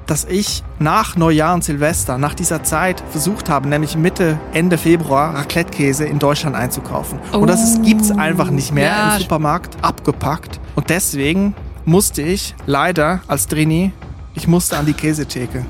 [0.06, 5.34] dass ich nach Neujahr und Silvester, nach dieser Zeit versucht habe, nämlich Mitte, Ende Februar
[5.34, 7.18] Raclette-Käse in Deutschland einzukaufen.
[7.32, 9.14] Und das ist, gibt's einfach nicht mehr Ja.
[9.16, 10.60] im Supermarkt, abgepackt.
[10.76, 11.56] Und deswegen
[11.86, 13.94] musste ich leider als Drini,
[14.36, 15.66] ich musste an die Käsetheke.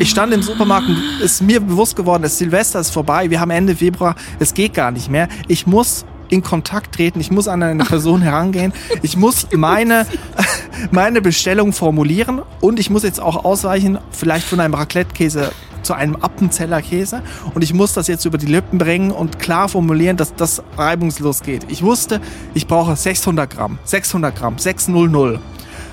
[0.00, 3.50] Ich stand im Supermarkt und ist mir bewusst geworden, das Silvester ist vorbei, wir haben
[3.50, 5.28] Ende Februar, es geht gar nicht mehr.
[5.48, 10.06] Ich muss in Kontakt treten, ich muss an eine Person herangehen, ich muss meine,
[10.90, 16.16] meine Bestellung formulieren und ich muss jetzt auch ausweichen, vielleicht von einem Raclette-Käse zu einem
[16.16, 17.22] Appenzeller Käse
[17.54, 21.42] und ich muss das jetzt über die Lippen bringen und klar formulieren, dass das reibungslos
[21.42, 21.70] geht.
[21.70, 22.20] Ich wusste,
[22.54, 25.40] ich brauche 600 Gramm, 600 Gramm, 600.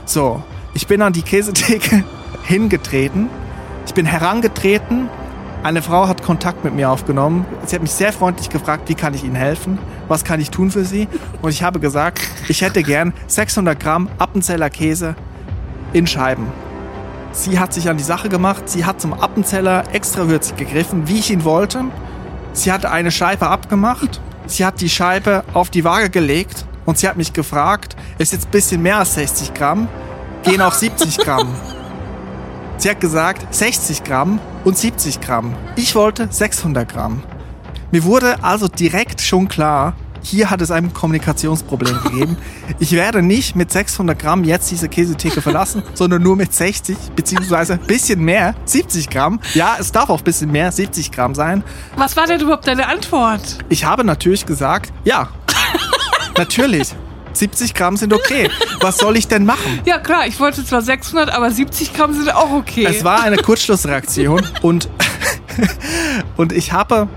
[0.05, 0.41] So,
[0.73, 2.03] ich bin an die Käsetheke
[2.43, 3.29] hingetreten,
[3.85, 5.09] ich bin herangetreten
[5.63, 7.45] Eine Frau hat Kontakt mit mir aufgenommen.
[7.65, 9.79] Sie hat mich sehr freundlich gefragt, wie kann ich Ihnen helfen?
[10.09, 11.07] Was kann ich tun für Sie?
[11.41, 15.15] Und ich habe gesagt, ich hätte gern 600 Gramm Appenzeller Käse
[15.93, 16.47] in Scheiben.
[17.31, 18.67] Sie hat sich an die Sache gemacht.
[18.67, 21.85] Sie hat zum Appenzeller extra würzig gegriffen, wie ich ihn wollte.
[22.51, 24.19] Sie hat eine Scheibe abgemacht.
[24.47, 28.47] Sie hat die Scheibe auf die Waage gelegt und sie hat mich gefragt, ist jetzt
[28.47, 29.87] ein bisschen mehr als 60 Gramm,
[30.43, 31.47] gehen auf 70 Gramm.
[32.75, 35.55] Sie hat gesagt 60 Gramm und 70 Gramm.
[35.75, 37.23] Ich wollte 600 Gramm.
[37.91, 42.37] Mir wurde also direkt schon klar, hier hat es ein Kommunikationsproblem gegeben.
[42.79, 47.73] Ich werde nicht mit 600 Gramm jetzt diese Käsetheke verlassen, sondern nur mit 60, beziehungsweise
[47.73, 49.39] ein bisschen mehr, 70 Gramm.
[49.53, 51.63] Ja, es darf auch ein bisschen mehr, 70 Gramm sein.
[51.97, 53.59] Was war denn überhaupt deine Antwort?
[53.69, 55.29] Ich habe natürlich gesagt, ja,
[56.37, 56.95] natürlich.
[57.33, 58.49] 70 Gramm sind okay.
[58.81, 59.81] Was soll ich denn machen?
[59.85, 62.85] Ja klar, ich wollte zwar 600, aber 70 Gramm sind auch okay.
[62.85, 64.89] Es war eine Kurzschlussreaktion und,
[66.37, 67.07] und ich habe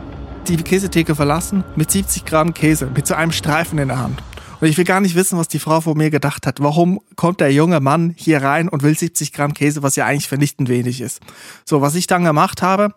[0.48, 4.22] die Käsetheke verlassen mit 70 Gramm Käse, mit so einem Streifen in der Hand.
[4.60, 6.60] Und ich will gar nicht wissen, was die Frau vor mir gedacht hat.
[6.60, 10.28] Warum kommt der junge Mann hier rein und will 70 Gramm Käse, was ja eigentlich
[10.28, 11.20] vernichtend wenig ist?
[11.64, 12.94] So, was ich dann gemacht habe,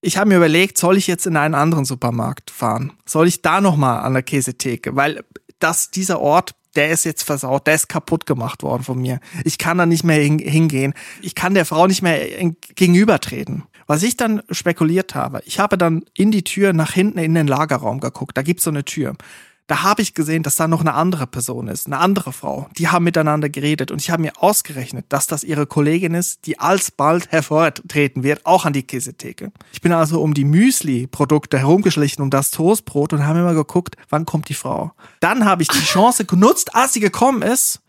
[0.00, 2.92] ich habe mir überlegt, soll ich jetzt in einen anderen Supermarkt fahren?
[3.06, 4.96] Soll ich da nochmal an der Käsetheke?
[4.96, 5.24] Weil
[5.62, 9.20] das, dieser Ort, der ist jetzt versaut, der ist kaputt gemacht worden von mir.
[9.44, 10.94] Ich kann da nicht mehr hingehen.
[11.20, 12.20] Ich kann der Frau nicht mehr
[12.74, 13.64] gegenübertreten.
[13.86, 17.46] Was ich dann spekuliert habe, ich habe dann in die Tür nach hinten in den
[17.46, 18.36] Lagerraum geguckt.
[18.36, 19.14] Da gibt's so eine Tür.
[19.72, 22.68] Da habe ich gesehen, dass da noch eine andere Person ist, eine andere Frau.
[22.76, 26.58] Die haben miteinander geredet und ich habe mir ausgerechnet, dass das ihre Kollegin ist, die
[26.58, 29.50] alsbald hervortreten wird, auch an die Käsetheke.
[29.72, 34.26] Ich bin also um die Müsli-Produkte herumgeschlichen, um das Toastbrot und habe immer geguckt, wann
[34.26, 34.92] kommt die Frau.
[35.20, 37.80] Dann habe ich die Chance genutzt, als sie gekommen ist,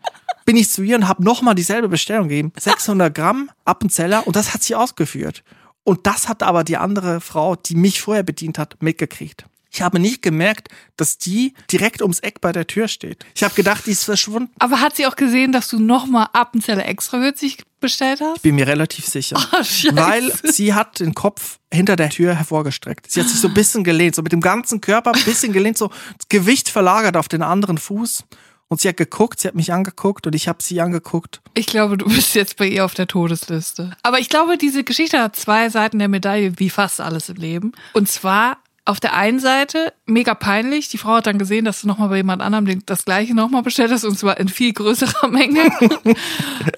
[0.46, 2.54] bin ich zu ihr und habe nochmal dieselbe Bestellung gegeben.
[2.58, 5.44] 600 Gramm Appenzeller und das hat sie ausgeführt.
[5.82, 9.44] Und das hat aber die andere Frau, die mich vorher bedient hat, mitgekriegt.
[9.74, 13.26] Ich habe nicht gemerkt, dass die direkt ums Eck bei der Tür steht.
[13.34, 14.52] Ich habe gedacht, die ist verschwunden.
[14.60, 18.36] Aber hat sie auch gesehen, dass du nochmal Appenzeller extra würzig bestellt hast?
[18.36, 19.36] Ich bin mir relativ sicher.
[19.54, 23.10] Oh, weil sie hat den Kopf hinter der Tür hervorgestreckt.
[23.10, 25.76] Sie hat sich so ein bisschen gelehnt, so mit dem ganzen Körper ein bisschen gelehnt,
[25.78, 28.24] so das Gewicht verlagert auf den anderen Fuß.
[28.68, 31.40] Und sie hat geguckt, sie hat mich angeguckt und ich habe sie angeguckt.
[31.54, 33.96] Ich glaube, du bist jetzt bei ihr auf der Todesliste.
[34.02, 37.72] Aber ich glaube, diese Geschichte hat zwei Seiten der Medaille, wie fast alles im Leben.
[37.92, 40.88] Und zwar auf der einen Seite mega peinlich.
[40.88, 43.90] Die Frau hat dann gesehen, dass du nochmal bei jemand anderem das gleiche nochmal bestellt
[43.90, 45.70] hast und zwar in viel größerer Menge.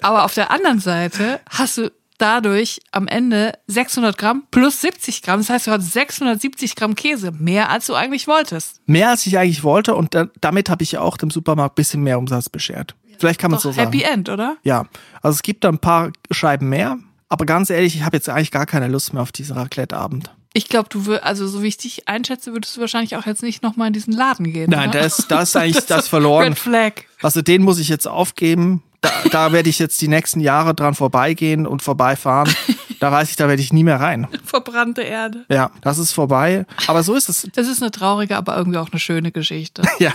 [0.01, 5.41] Aber auf der anderen Seite hast du dadurch am Ende 600 Gramm plus 70 Gramm.
[5.41, 7.31] Das heißt, du hast 670 Gramm Käse.
[7.31, 8.81] Mehr als du eigentlich wolltest.
[8.87, 11.75] Mehr als ich eigentlich wollte und da, damit habe ich ja auch dem Supermarkt ein
[11.75, 12.95] bisschen mehr Umsatz beschert.
[13.19, 13.91] Vielleicht kann man so sagen.
[13.91, 14.57] Happy End, oder?
[14.63, 14.85] Ja,
[15.21, 16.97] also es gibt da ein paar Scheiben mehr,
[17.29, 20.31] aber ganz ehrlich, ich habe jetzt eigentlich gar keine Lust mehr auf diesen Raclette-Abend.
[20.57, 23.43] Ich glaube, du würdest, also so wie ich dich einschätze, würdest du wahrscheinlich auch jetzt
[23.43, 24.71] nicht nochmal in diesen Laden gehen.
[24.71, 24.99] Nein, oder?
[25.03, 26.47] das, das ist eigentlich das verloren.
[26.47, 26.93] Red Flag.
[27.21, 28.81] Also den muss ich jetzt aufgeben.
[29.01, 32.51] Da, da werde ich jetzt die nächsten Jahre dran vorbeigehen und vorbeifahren.
[32.99, 34.27] Da weiß ich, da werde ich nie mehr rein.
[34.43, 35.45] Verbrannte Erde.
[35.49, 36.65] Ja, das ist vorbei.
[36.87, 37.47] Aber so ist es.
[37.53, 39.83] Das ist eine traurige, aber irgendwie auch eine schöne Geschichte.
[39.99, 40.13] Ja.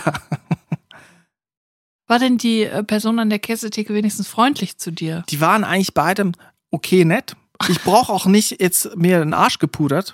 [2.07, 5.23] War denn die äh, Person an der Käsetheke wenigstens freundlich zu dir?
[5.29, 6.33] Die waren eigentlich beide
[6.71, 7.37] okay nett.
[7.69, 10.13] Ich brauche auch nicht jetzt mir den Arsch gepudert.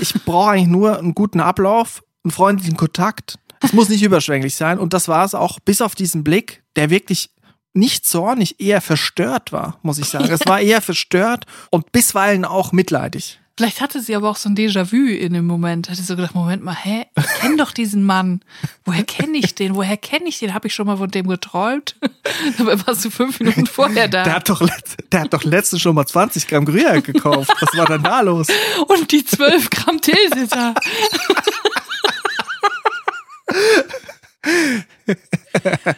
[0.00, 3.38] Ich brauche eigentlich nur einen guten Ablauf, einen freundlichen Kontakt.
[3.60, 4.78] Es muss nicht überschwänglich sein.
[4.78, 7.30] Und das war es auch, bis auf diesen Blick, der wirklich
[7.74, 10.30] nicht zornig, eher verstört war, muss ich sagen.
[10.30, 13.40] Es war eher verstört und bisweilen auch mitleidig.
[13.56, 15.90] Vielleicht hatte sie aber auch so ein Déjà-vu in dem Moment.
[15.90, 18.40] Hatte so gedacht, Moment mal, hä, ich kenne doch diesen Mann.
[18.84, 19.74] Woher kenne ich den?
[19.74, 20.54] Woher kenne ich den?
[20.54, 21.96] Habe ich schon mal von dem geträumt?
[22.58, 24.24] Dabei warst du fünf Minuten vorher da.
[24.24, 24.66] Der hat doch,
[25.12, 27.50] der hat doch letztens schon mal 20 Gramm Gruyère gekauft.
[27.60, 28.48] Was war denn da los?
[28.88, 30.74] Und die 12 Gramm Tilsiter.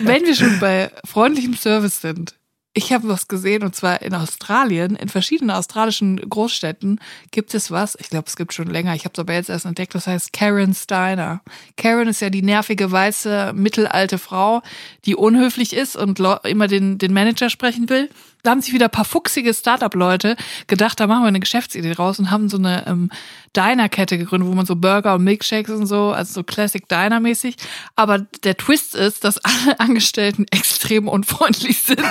[0.01, 2.35] Wenn wir schon bei freundlichem Service sind.
[2.77, 7.97] Ich habe was gesehen und zwar in Australien, in verschiedenen australischen Großstädten gibt es was.
[8.01, 8.97] Ich glaube, es gibt schon länger.
[8.97, 9.95] Ich habe es aber jetzt erst entdeckt.
[9.95, 11.41] Das heißt Karen Steiner.
[11.77, 14.61] Karen ist ja die nervige weiße mittelalte Frau,
[15.05, 18.11] die unhöflich ist und immer den den Manager sprechen will.
[18.45, 22.19] Da haben sich wieder ein paar fuchsige Startup-Leute gedacht, da machen wir eine Geschäftsidee raus
[22.19, 23.11] und haben so eine ähm,
[23.57, 27.57] Diner-Kette gegründet, wo man so Burger und Milkshakes und so, also so Classic Diner-mäßig.
[27.97, 32.03] Aber der Twist ist, dass alle Angestellten extrem unfreundlich sind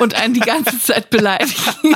[0.00, 1.54] und einen die ganze Zeit beleidigen.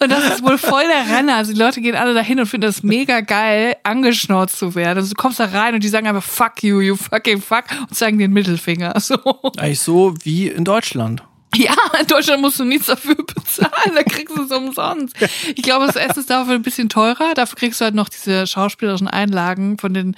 [0.00, 1.36] Und das ist wohl voll der Renner.
[1.36, 4.98] Also die Leute gehen alle dahin und finden das mega geil, angeschnauzt zu werden.
[4.98, 7.94] Also du kommst da rein und die sagen einfach fuck you, you fucking fuck und
[7.94, 8.94] zeigen den Mittelfinger.
[9.08, 9.16] So.
[9.56, 11.22] Eigentlich so wie in Deutschland.
[11.56, 15.16] Ja, in Deutschland musst du nichts dafür bezahlen, da kriegst du es umsonst.
[15.54, 18.46] Ich glaube, das Essen ist dafür ein bisschen teurer, dafür kriegst du halt noch diese
[18.46, 20.14] schauspielerischen Einlagen von den,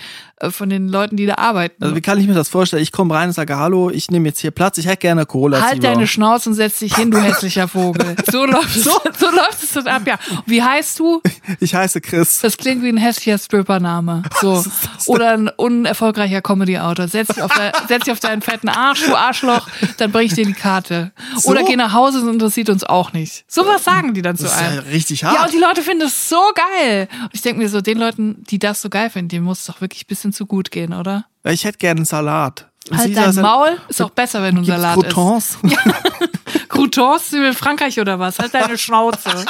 [0.48, 1.82] von den Leuten, die da arbeiten.
[1.82, 2.82] Also wie kann ich mir das vorstellen?
[2.82, 5.60] Ich komme rein und sage, hallo, ich nehme jetzt hier Platz, ich hätte gerne Cola.
[5.60, 8.16] halt deine Schnauze und setz dich hin, du hässlicher Vogel.
[8.30, 8.92] So läuft es, so?
[9.18, 10.18] so läuft es dann ab, ja.
[10.46, 11.20] Wie heißt du?
[11.58, 12.40] Ich heiße Chris.
[12.40, 14.22] Das klingt wie ein hässlicher Strippername.
[14.40, 14.64] So.
[15.06, 17.08] Oder ein unerfolgreicher Comedy-Autor.
[17.08, 20.34] Setz dich auf, de, setz dich auf deinen fetten Arsch, du Arschloch, dann bring ich
[20.34, 21.12] dir die Karte.
[21.36, 21.50] So?
[21.50, 23.44] Oder geh nach Hause, das interessiert uns auch nicht.
[23.48, 24.78] So was sagen die dann zu Das ist ja einem.
[24.86, 25.34] richtig hart.
[25.34, 27.08] Ja, und die Leute finden es so geil.
[27.22, 29.66] Und ich denke mir so, den Leuten, die das so geil finden, denen muss es
[29.66, 31.26] doch wirklich ein bisschen zu gut gehen, oder?
[31.44, 32.66] Ich hätte gerne einen Salat.
[32.90, 35.58] Halt Sie dein Maul, ist auch besser, wenn du einen Salat Croutons?
[35.62, 36.68] isst.
[36.68, 38.38] Croutons sind wir in Frankreich oder was?
[38.38, 39.30] Halt deine Schnauze.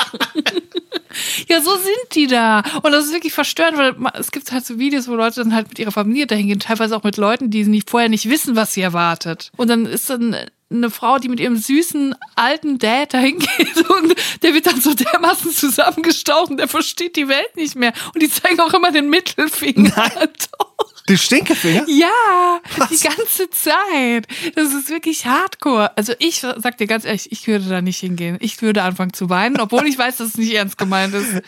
[1.49, 2.62] ja, so sind die da.
[2.83, 5.69] Und das ist wirklich verstörend, weil es gibt halt so Videos, wo Leute dann halt
[5.69, 8.75] mit ihrer Familie dahin gehen, teilweise auch mit Leuten, die nicht, vorher nicht wissen, was
[8.75, 9.51] sie erwartet.
[9.57, 10.37] Und dann ist dann
[10.71, 14.95] eine Frau, die mit ihrem süßen alten Dad dahin geht und der wird dann so
[14.95, 17.93] dermaßen zusammengestaucht und der versteht die Welt nicht mehr.
[18.15, 20.11] Und die zeigen auch immer den Mittelfinger.
[20.59, 20.93] Doch.
[21.09, 21.85] Die Stinkefinger?
[21.89, 22.91] Ja, Was?
[22.91, 24.29] die ganze Zeit.
[24.55, 25.97] Das ist wirklich hardcore.
[25.97, 28.37] Also ich sag dir ganz ehrlich, ich würde da nicht hingehen.
[28.41, 31.43] Ich würde anfangen zu weinen, obwohl ich weiß, dass es nicht ernst gemeint ist.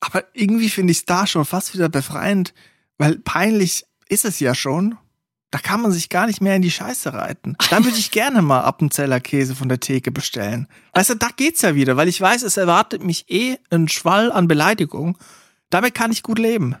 [0.00, 2.52] Aber irgendwie finde ich es da schon fast wieder befreiend,
[2.98, 4.98] weil peinlich ist es ja schon.
[5.50, 7.56] Da kann man sich gar nicht mehr in die Scheiße reiten.
[7.70, 10.68] Dann würde ich gerne mal Appenzeller Käse von der Theke bestellen.
[10.92, 14.30] Weißt du, da geht's ja wieder, weil ich weiß, es erwartet mich eh ein Schwall
[14.30, 15.16] an Beleidigung.
[15.70, 16.76] Damit kann ich gut leben.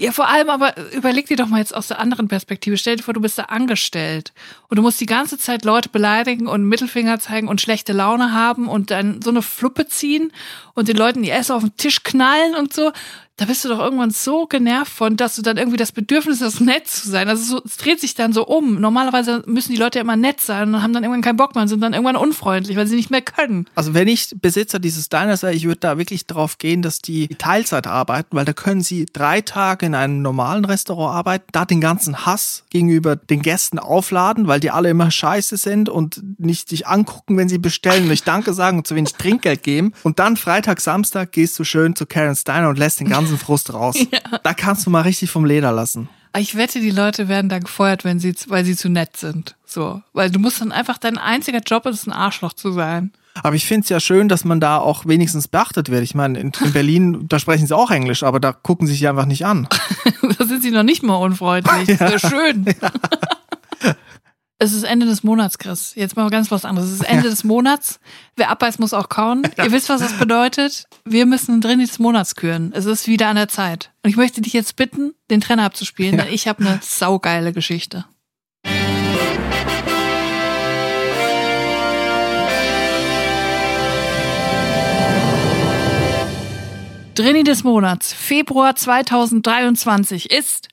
[0.00, 2.76] Ja, vor allem aber überleg dir doch mal jetzt aus der anderen Perspektive.
[2.76, 4.32] Stell dir vor, du bist da angestellt
[4.68, 8.68] und du musst die ganze Zeit Leute beleidigen und Mittelfinger zeigen und schlechte Laune haben
[8.68, 10.32] und dann so eine Fluppe ziehen
[10.74, 12.90] und den Leuten die Essen auf den Tisch knallen und so.
[13.36, 16.60] Da bist du doch irgendwann so genervt von, dass du dann irgendwie das Bedürfnis hast,
[16.60, 17.28] nett zu sein.
[17.28, 18.80] Also so, es dreht sich dann so um.
[18.80, 21.62] Normalerweise müssen die Leute ja immer nett sein und haben dann irgendwann keinen Bock mehr
[21.62, 23.66] und sind dann irgendwann unfreundlich, weil sie nicht mehr können.
[23.74, 27.26] Also wenn ich Besitzer dieses Diners wäre, ich würde da wirklich drauf gehen, dass die
[27.26, 31.80] Teilzeit arbeiten, weil da können sie drei Tage in einem normalen Restaurant arbeiten, da den
[31.80, 36.86] ganzen Hass gegenüber den Gästen aufladen, weil die alle immer scheiße sind und nicht dich
[36.86, 39.92] angucken, wenn sie bestellen, nicht Danke sagen und zu wenig Trinkgeld geben.
[40.04, 43.72] Und dann Freitag, Samstag gehst du schön zu Karen Steiner und lässt den ganzen Frust
[43.72, 43.96] raus.
[44.42, 46.08] Da kannst du mal richtig vom Leder lassen.
[46.36, 49.54] Ich wette, die Leute werden da gefeuert, wenn sie, weil sie zu nett sind.
[49.64, 50.02] So.
[50.12, 53.12] Weil du musst dann einfach, dein einziger Job ist, ein Arschloch zu sein.
[53.42, 56.02] Aber ich finde es ja schön, dass man da auch wenigstens beachtet wird.
[56.02, 59.08] Ich meine, in, in Berlin, da sprechen sie auch Englisch, aber da gucken sie sich
[59.08, 59.66] einfach nicht an.
[60.38, 61.98] da sind sie noch nicht mal unfreundlich.
[62.04, 62.66] Das ist schön.
[64.64, 65.92] Es ist Ende des Monats, Chris.
[65.94, 66.88] Jetzt mal ganz was anderes.
[66.88, 68.00] Es ist Ende des Monats.
[68.34, 69.42] Wer abbeißt, muss auch kauen.
[69.58, 70.86] Ihr wisst, was das bedeutet.
[71.04, 72.72] Wir müssen drin des Monats küren.
[72.74, 73.90] Es ist wieder an der Zeit.
[74.02, 78.06] Und ich möchte dich jetzt bitten, den Trenner abzuspielen, denn ich habe eine saugeile Geschichte.
[87.14, 90.68] Drini des Monats, Februar 2023 ist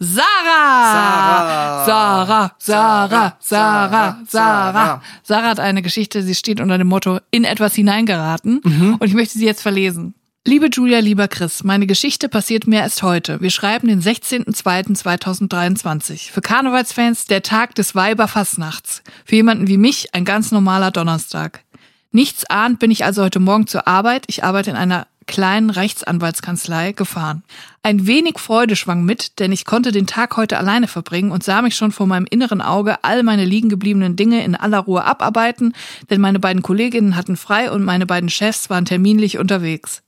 [0.00, 1.84] Sarah!
[1.84, 1.86] Sarah!
[1.86, 5.48] Sarah, Sarah, Sarah, Sarah, Sarah.
[5.48, 8.60] Hat eine Geschichte, sie steht unter dem Motto in etwas hineingeraten
[9.00, 10.14] und ich möchte sie jetzt verlesen.
[10.46, 13.40] Liebe Julia, lieber Chris, meine Geschichte passiert mir erst heute.
[13.40, 16.30] Wir schreiben den 16.02.2023.
[16.30, 19.02] Für Karnevalsfans der Tag des Weiberfastnachts.
[19.24, 21.64] Für jemanden wie mich ein ganz normaler Donnerstag.
[22.12, 24.24] Nichts ahnt bin ich also heute Morgen zur Arbeit.
[24.28, 27.44] Ich arbeite in einer kleinen Rechtsanwaltskanzlei gefahren.
[27.84, 31.62] Ein wenig Freude schwang mit, denn ich konnte den Tag heute alleine verbringen und sah
[31.62, 35.74] mich schon vor meinem inneren Auge all meine liegen gebliebenen Dinge in aller Ruhe abarbeiten,
[36.10, 40.02] denn meine beiden Kolleginnen hatten frei und meine beiden Chefs waren terminlich unterwegs.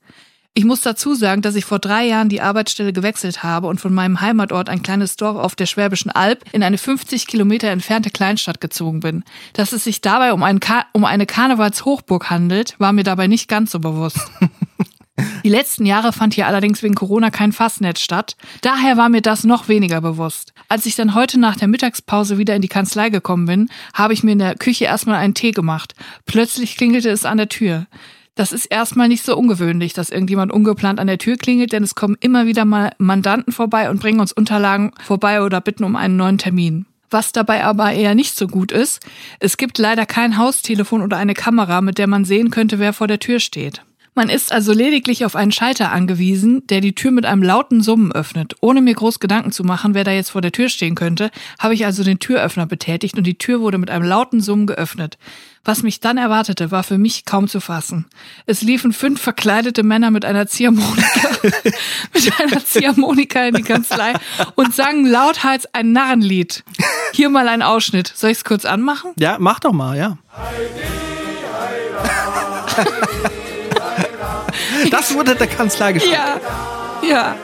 [0.53, 3.93] Ich muss dazu sagen, dass ich vor drei Jahren die Arbeitsstelle gewechselt habe und von
[3.93, 8.59] meinem Heimatort ein kleines Dorf auf der Schwäbischen Alb in eine 50 Kilometer entfernte Kleinstadt
[8.59, 9.23] gezogen bin.
[9.53, 10.43] Dass es sich dabei um,
[10.91, 14.19] um eine Karnevalshochburg handelt, war mir dabei nicht ganz so bewusst.
[15.43, 18.35] Die letzten Jahre fand hier allerdings wegen Corona kein Fastnetz statt.
[18.61, 20.53] Daher war mir das noch weniger bewusst.
[20.69, 24.23] Als ich dann heute nach der Mittagspause wieder in die Kanzlei gekommen bin, habe ich
[24.23, 25.95] mir in der Küche erstmal einen Tee gemacht.
[26.25, 27.87] Plötzlich klingelte es an der Tür.
[28.35, 31.95] Das ist erstmal nicht so ungewöhnlich, dass irgendjemand ungeplant an der Tür klingelt, denn es
[31.95, 36.15] kommen immer wieder mal Mandanten vorbei und bringen uns Unterlagen vorbei oder bitten um einen
[36.15, 36.85] neuen Termin.
[37.09, 39.05] Was dabei aber eher nicht so gut ist,
[39.39, 43.07] es gibt leider kein Haustelefon oder eine Kamera, mit der man sehen könnte, wer vor
[43.07, 43.81] der Tür steht.
[44.13, 48.11] Man ist also lediglich auf einen Schalter angewiesen, der die Tür mit einem lauten Summen
[48.11, 48.55] öffnet.
[48.59, 51.75] Ohne mir groß Gedanken zu machen, wer da jetzt vor der Tür stehen könnte, habe
[51.75, 55.17] ich also den Türöffner betätigt und die Tür wurde mit einem lauten Summen geöffnet.
[55.63, 58.05] Was mich dann erwartete, war für mich kaum zu fassen.
[58.45, 61.29] Es liefen fünf verkleidete Männer mit einer Ziehharmonika,
[62.13, 64.13] mit einer Ziehharmonika in die Kanzlei
[64.55, 66.65] und sangen lauthals ein Narrenlied.
[67.13, 68.11] Hier mal ein Ausschnitt.
[68.13, 69.13] Soll ich es kurz anmachen?
[69.17, 70.17] Ja, mach doch mal, ja.
[75.01, 76.15] Das wurde der Kanzlei geschrieben.
[77.01, 77.35] Ja, ja.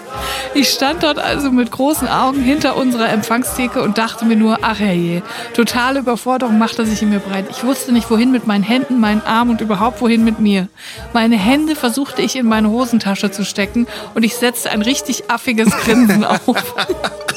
[0.54, 4.80] Ich stand dort also mit großen Augen hinter unserer Empfangstheke und dachte mir nur, ach
[4.80, 5.22] herrje,
[5.54, 7.46] totale Überforderung machte sich in mir breit.
[7.52, 10.68] Ich wusste nicht, wohin mit meinen Händen, meinen Armen und überhaupt wohin mit mir.
[11.14, 15.70] Meine Hände versuchte ich in meine Hosentasche zu stecken und ich setzte ein richtig affiges
[15.70, 16.42] Grinsen auf.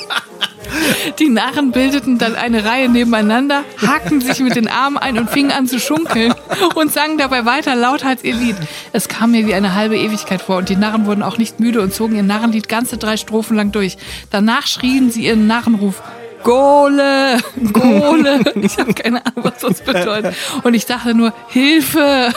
[1.19, 5.51] Die Narren bildeten dann eine Reihe nebeneinander, hakten sich mit den Armen ein und fingen
[5.51, 6.35] an zu schunkeln
[6.75, 8.57] und sangen dabei weiter laut als ihr Lied.
[8.93, 11.81] Es kam mir wie eine halbe Ewigkeit vor und die Narren wurden auch nicht müde
[11.81, 13.97] und zogen ihr Narrenlied ganze drei Strophen lang durch.
[14.31, 16.03] Danach schrien sie ihren Narrenruf.
[16.43, 17.39] Gole,
[17.73, 18.41] Gole.
[18.63, 20.35] Ich habe keine Ahnung, was das bedeutet.
[20.63, 22.33] Und ich dachte nur, Hilfe.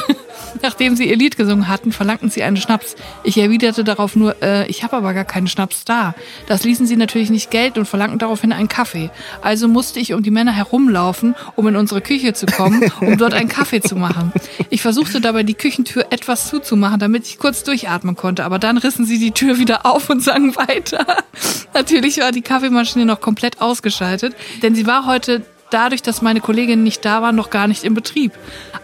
[0.64, 2.96] Nachdem sie ihr Lied gesungen hatten, verlangten sie einen Schnaps.
[3.26, 6.16] Ich erwiderte darauf nur, äh, ich habe aber gar keinen Schnaps da.
[6.48, 9.12] Das ließen sie natürlich nicht gelten und verlangten daraufhin einen Kaffee.
[9.42, 13.34] Also musste ich um die Männer herumlaufen, um in unsere Küche zu kommen, um dort
[13.34, 14.32] einen Kaffee zu machen.
[14.70, 19.06] Ich versuchte dabei, die Küchentür etwas zuzumachen, damit ich kurz durchatmen konnte, aber dann rissen
[19.06, 21.06] sie die Tür wieder auf und sangen weiter.
[21.74, 25.42] Natürlich war die Kaffeemaschine noch komplett ausgeschaltet, denn sie war heute
[25.74, 28.34] dadurch, dass meine Kolleginnen nicht da waren, noch gar nicht in Betrieb.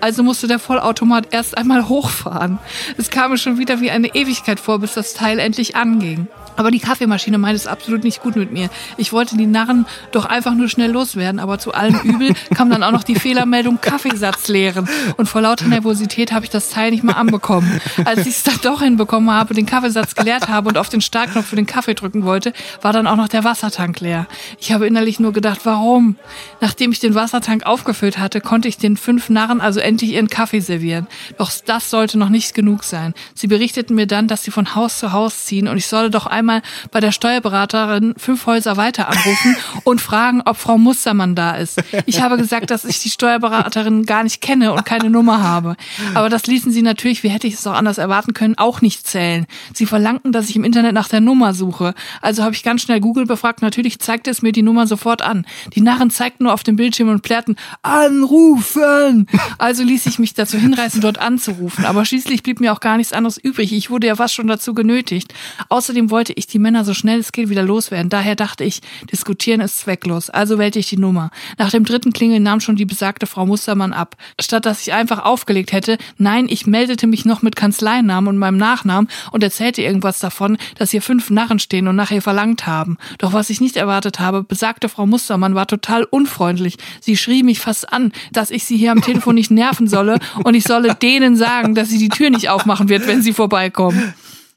[0.02, 2.60] Also musste der Vollautomat erst einmal hochfahren.
[2.98, 6.28] Es kam mir schon wieder wie eine Ewigkeit vor, bis das Teil endlich anging.
[6.60, 8.70] Aber die Kaffeemaschine meint es absolut nicht gut mit mir.
[8.98, 12.84] Ich wollte die Narren doch einfach nur schnell loswerden, aber zu allem Übel kam dann
[12.84, 14.90] auch noch die Fehlermeldung Kaffeesatz leeren.
[15.16, 17.80] Und vor lauter Nervosität habe ich das Teil nicht mehr anbekommen.
[18.04, 21.46] Als ich es dann doch hinbekommen habe, den Kaffeesatz geleert habe und auf den Startknopf
[21.46, 24.28] für den Kaffee drücken wollte, war dann auch noch der Wassertank leer.
[24.60, 26.18] Ich habe innerlich nur gedacht, warum?
[26.60, 30.60] Nachdem ich den Wassertank aufgefüllt hatte, konnte ich den fünf Narren also endlich ihren Kaffee
[30.60, 31.08] servieren.
[31.38, 33.14] Doch das sollte noch nicht genug sein.
[33.34, 36.26] Sie berichteten mir dann, dass sie von Haus zu Haus ziehen und ich solle doch
[36.26, 41.56] einmal einmal bei der Steuerberaterin fünf Häuser weiter anrufen und fragen, ob Frau Mustermann da
[41.56, 41.82] ist.
[42.06, 45.76] Ich habe gesagt, dass ich die Steuerberaterin gar nicht kenne und keine Nummer habe.
[46.16, 49.06] Aber das ließen sie natürlich, wie hätte ich es auch anders erwarten können, auch nicht
[49.08, 49.46] zählen.
[49.74, 51.94] Sie verlangten, dass ich im Internet nach der Nummer suche.
[52.22, 53.62] Also habe ich ganz schnell Google befragt.
[53.62, 55.46] Natürlich zeigte es mir die Nummer sofort an.
[55.76, 59.28] Die Narren zeigten nur auf dem Bildschirm und plärrten, anrufen!
[59.58, 61.86] Also ließ ich mich dazu hinreißen, dort anzurufen.
[61.86, 63.74] Aber schließlich blieb mir auch gar nichts anderes übrig.
[63.74, 65.34] Ich wurde ja fast schon dazu genötigt.
[65.70, 68.10] Außerdem wollte ich die Männer so schnell es geht wieder loswerden.
[68.10, 70.30] Daher dachte ich, diskutieren ist zwecklos.
[70.30, 71.32] Also wählte ich die Nummer.
[71.58, 74.16] Nach dem dritten Klingeln nahm schon die besagte Frau Mustermann ab.
[74.40, 78.58] Statt dass ich einfach aufgelegt hätte, nein, ich meldete mich noch mit Kanzleinamen und meinem
[78.58, 82.98] Nachnamen und erzählte irgendwas davon, dass hier fünf Narren stehen und nach ihr verlangt haben.
[83.18, 86.78] Doch was ich nicht erwartet habe, besagte Frau Mustermann war total unfreundlich.
[87.02, 90.54] Sie schrie mich fast an, dass ich sie hier am Telefon nicht nerven solle und
[90.54, 94.14] ich solle denen sagen, dass sie die Tür nicht aufmachen wird, wenn sie vorbeikommen.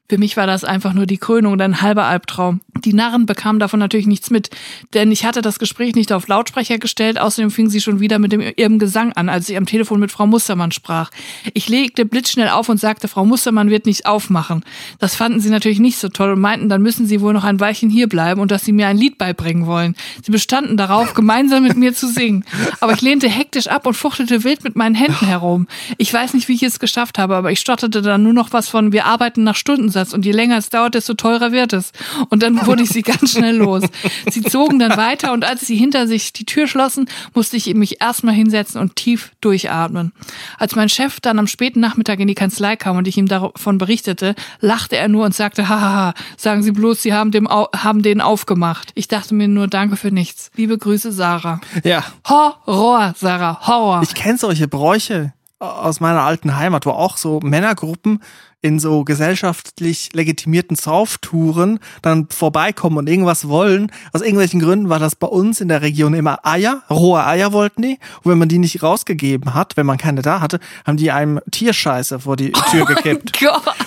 [0.08, 2.60] Für mich war das einfach nur die Krönung und ein halber Albtraum.
[2.84, 4.50] Die Narren bekamen davon natürlich nichts mit,
[4.94, 8.32] denn ich hatte das Gespräch nicht auf Lautsprecher gestellt, außerdem fing sie schon wieder mit
[8.32, 11.10] dem, ihrem Gesang an, als sie am Telefon mit Frau Mustermann sprach.
[11.54, 14.64] Ich legte blitzschnell auf und sagte, Frau Mustermann wird nicht aufmachen.
[14.98, 17.60] Das fanden sie natürlich nicht so toll und meinten, dann müssen sie wohl noch ein
[17.60, 19.94] Weilchen hierbleiben und dass sie mir ein Lied beibringen wollen.
[20.24, 22.44] Sie bestanden darauf, gemeinsam mit mir zu singen.
[22.80, 25.68] Aber ich lehnte hektisch ab und fuchtelte wild mit meinen Händen herum.
[25.98, 28.68] Ich weiß nicht, wie ich es geschafft habe, aber ich stotterte dann nur noch was
[28.68, 31.92] von, wir arbeiten nach Stundensatz und je länger es dauert, desto teurer wird es.
[32.28, 33.84] Und dann wurde ich sie ganz schnell los.
[34.30, 38.00] Sie zogen dann weiter und als sie hinter sich die Tür schlossen, musste ich mich
[38.00, 40.12] erstmal hinsetzen und tief durchatmen.
[40.58, 43.78] Als mein Chef dann am späten Nachmittag in die Kanzlei kam und ich ihm davon
[43.78, 48.20] berichtete, lachte er nur und sagte, hahaha, sagen Sie bloß, Sie haben, dem, haben den
[48.20, 48.92] aufgemacht.
[48.94, 50.50] Ich dachte mir nur, danke für nichts.
[50.56, 51.60] Liebe Grüße, Sarah.
[51.84, 52.04] Ja.
[52.26, 54.02] Horror, Sarah, Horror.
[54.02, 58.20] Ich kenne solche Bräuche aus meiner alten Heimat, wo auch so Männergruppen
[58.62, 63.90] in so gesellschaftlich legitimierten Sauftouren dann vorbeikommen und irgendwas wollen.
[64.12, 67.82] Aus irgendwelchen Gründen war das bei uns in der Region immer Eier, rohe Eier wollten
[67.82, 67.98] die.
[68.22, 71.40] Und wenn man die nicht rausgegeben hat, wenn man keine da hatte, haben die einem
[71.50, 73.44] Tierscheiße vor die Tür oh gekippt.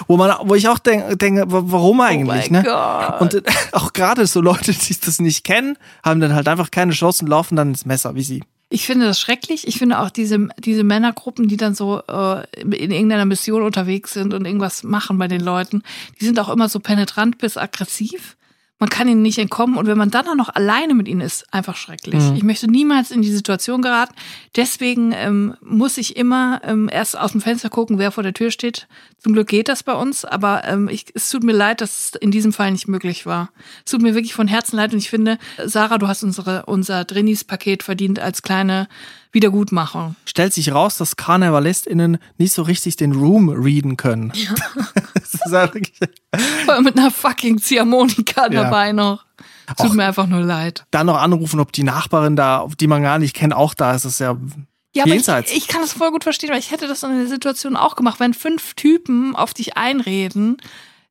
[0.07, 2.63] Wo man, wo ich auch denke, denk, warum eigentlich, oh ne?
[2.63, 3.21] Gott.
[3.21, 7.23] Und auch gerade so Leute, die das nicht kennen, haben dann halt einfach keine Chance
[7.23, 8.43] und laufen dann ins Messer, wie sie.
[8.69, 9.67] Ich finde das schrecklich.
[9.67, 14.33] Ich finde auch diese, diese Männergruppen, die dann so äh, in irgendeiner Mission unterwegs sind
[14.33, 15.83] und irgendwas machen bei den Leuten,
[16.19, 18.37] die sind auch immer so penetrant bis aggressiv.
[18.77, 21.45] Man kann ihnen nicht entkommen und wenn man dann auch noch alleine mit ihnen ist,
[21.53, 22.21] einfach schrecklich.
[22.21, 22.35] Mhm.
[22.35, 24.13] Ich möchte niemals in die Situation geraten.
[24.55, 28.51] Deswegen ähm, muss ich immer ähm, erst aus dem Fenster gucken, wer vor der Tür
[28.51, 28.87] steht.
[29.17, 32.15] Zum Glück geht das bei uns, aber ähm, ich, es tut mir leid, dass es
[32.15, 33.49] in diesem Fall nicht möglich war.
[33.85, 37.05] Es tut mir wirklich von Herzen leid und ich finde, Sarah, du hast unsere, unser
[37.05, 38.89] Drinis-Paket verdient als kleine
[39.35, 40.15] Wiedergutmachung.
[40.25, 44.31] Stellt sich raus, dass KarnevalistInnen nicht so richtig den Room readen können.
[44.33, 44.53] ja
[45.73, 45.93] wirklich,
[46.65, 48.63] Voll mit einer fucking Ziehharmonika Ja.
[48.63, 49.25] dabei noch.
[49.77, 50.85] Tut mir einfach nur leid.
[50.91, 54.05] dann noch anrufen, ob die Nachbarin da, die man gar nicht kennt, auch da ist.
[54.05, 54.37] Das ist ja
[54.93, 55.51] Ja, aber ich, jenseits.
[55.51, 58.19] ich kann das voll gut verstehen, weil ich hätte das in der Situation auch gemacht,
[58.19, 60.57] wenn fünf Typen auf dich einreden.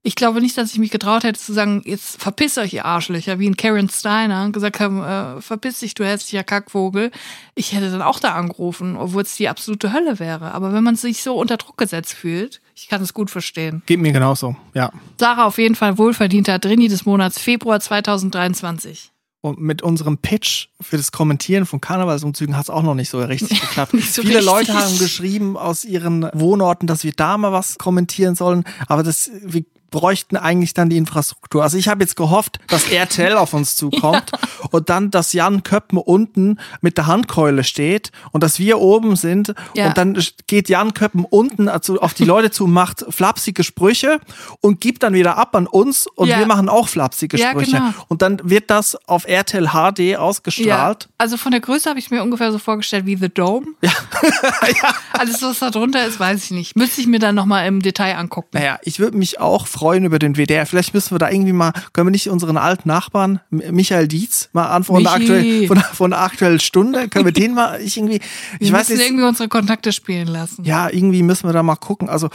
[0.07, 3.39] Ich glaube nicht, dass ich mich getraut hätte zu sagen, jetzt verpiss euch, ihr Arschlöcher,
[3.39, 7.11] wie in Karen Steiner gesagt haben, äh, verpiss dich, du hässlicher Kackvogel.
[7.55, 10.53] Ich hätte dann auch da angerufen, obwohl es die absolute Hölle wäre.
[10.53, 13.83] Aber wenn man sich so unter Druck gesetzt fühlt, ich kann es gut verstehen.
[13.87, 14.93] Geht mir genauso, ja.
[15.19, 19.11] Sarah auf jeden Fall wohlverdienter Drini des Monats Februar 2023.
[19.41, 23.23] Und mit unserem Pitch für das Kommentieren von Karnevalsumzügen hat es auch noch nicht so
[23.23, 23.93] richtig geklappt.
[23.93, 24.45] So Viele richtig.
[24.45, 29.31] Leute haben geschrieben aus ihren Wohnorten, dass wir da mal was kommentieren sollen, aber das,
[29.43, 31.63] wir bräuchten eigentlich dann die Infrastruktur.
[31.63, 34.33] Also ich habe jetzt gehofft, dass RTL auf uns zukommt
[34.71, 39.55] und dann, dass Jan Köppen unten mit der Handkeule steht und dass wir oben sind
[39.75, 39.87] Ja.
[39.89, 44.19] und dann geht Jan Köppen unten also auf die Leute zu, macht flapsige Sprüche
[44.61, 46.39] und gibt dann wieder ab an uns und Ja.
[46.41, 47.73] wir machen auch flapsige Ja, Sprüche.
[47.77, 47.91] genau.
[48.09, 51.09] Und dann wird das auf RTL HD ausgestrahlt.
[51.19, 53.67] also von der Größe habe ich mir ungefähr so vorgestellt wie The Dome.
[53.83, 53.93] Ja.
[55.13, 56.77] Alles, was da drunter ist, weiß ich nicht.
[56.77, 58.49] Müsste ich mir dann nochmal im Detail angucken.
[58.53, 60.67] Naja, ich würde mich auch freuen über den WDR.
[60.67, 64.67] Vielleicht müssen wir da irgendwie mal, können wir nicht unseren alten Nachbarn, Michael Dietz, mal
[64.67, 68.21] an von von, von der aktuellen Stunde, können wir den mal, ich irgendwie,
[68.59, 70.65] ich Wir weiß müssen nicht, irgendwie unsere Kontakte spielen lassen.
[70.65, 72.09] ja, irgendwie müssen wir da mal gucken.
[72.09, 72.29] Also,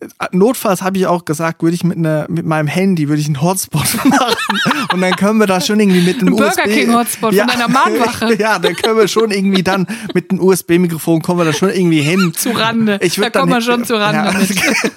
[0.00, 3.26] äh, Notfalls habe ich auch gesagt, würde ich mit, einer mit meinem Handy, würde ich
[3.26, 4.60] einen Hotspot machen
[4.92, 7.46] und dann können wir da schon irgendwie mit dem Ein Burger USB King Hotspot von
[7.46, 8.34] deiner Mahnwache.
[8.38, 12.02] Ja, dann können wir schon irgendwie dann mit dem USB-Mikrofon kommen wir da schon irgendwie
[12.02, 12.32] hin.
[12.34, 12.98] Zu Rande.
[13.02, 14.90] Ich da kommen wir schon zu Rande Ja.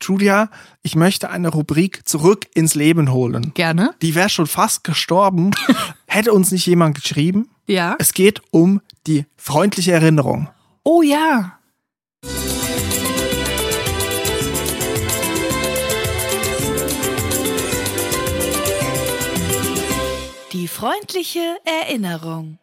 [0.00, 0.50] Julia,
[0.82, 3.52] ich möchte eine Rubrik zurück ins Leben holen.
[3.54, 3.94] Gerne.
[4.02, 5.52] Die wäre schon fast gestorben,
[6.06, 7.48] hätte uns nicht jemand geschrieben.
[7.66, 7.96] Ja.
[7.98, 10.48] Es geht um die freundliche Erinnerung.
[10.82, 11.58] Oh ja.
[20.52, 22.58] Die freundliche Erinnerung.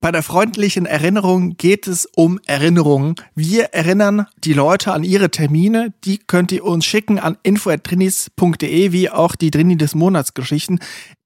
[0.00, 3.16] Bei der freundlichen Erinnerung geht es um Erinnerungen.
[3.34, 5.92] Wir erinnern die Leute an ihre Termine.
[6.04, 10.78] Die könnt ihr uns schicken an info.drinis.de, wie auch die Drini des Monats Geschichten.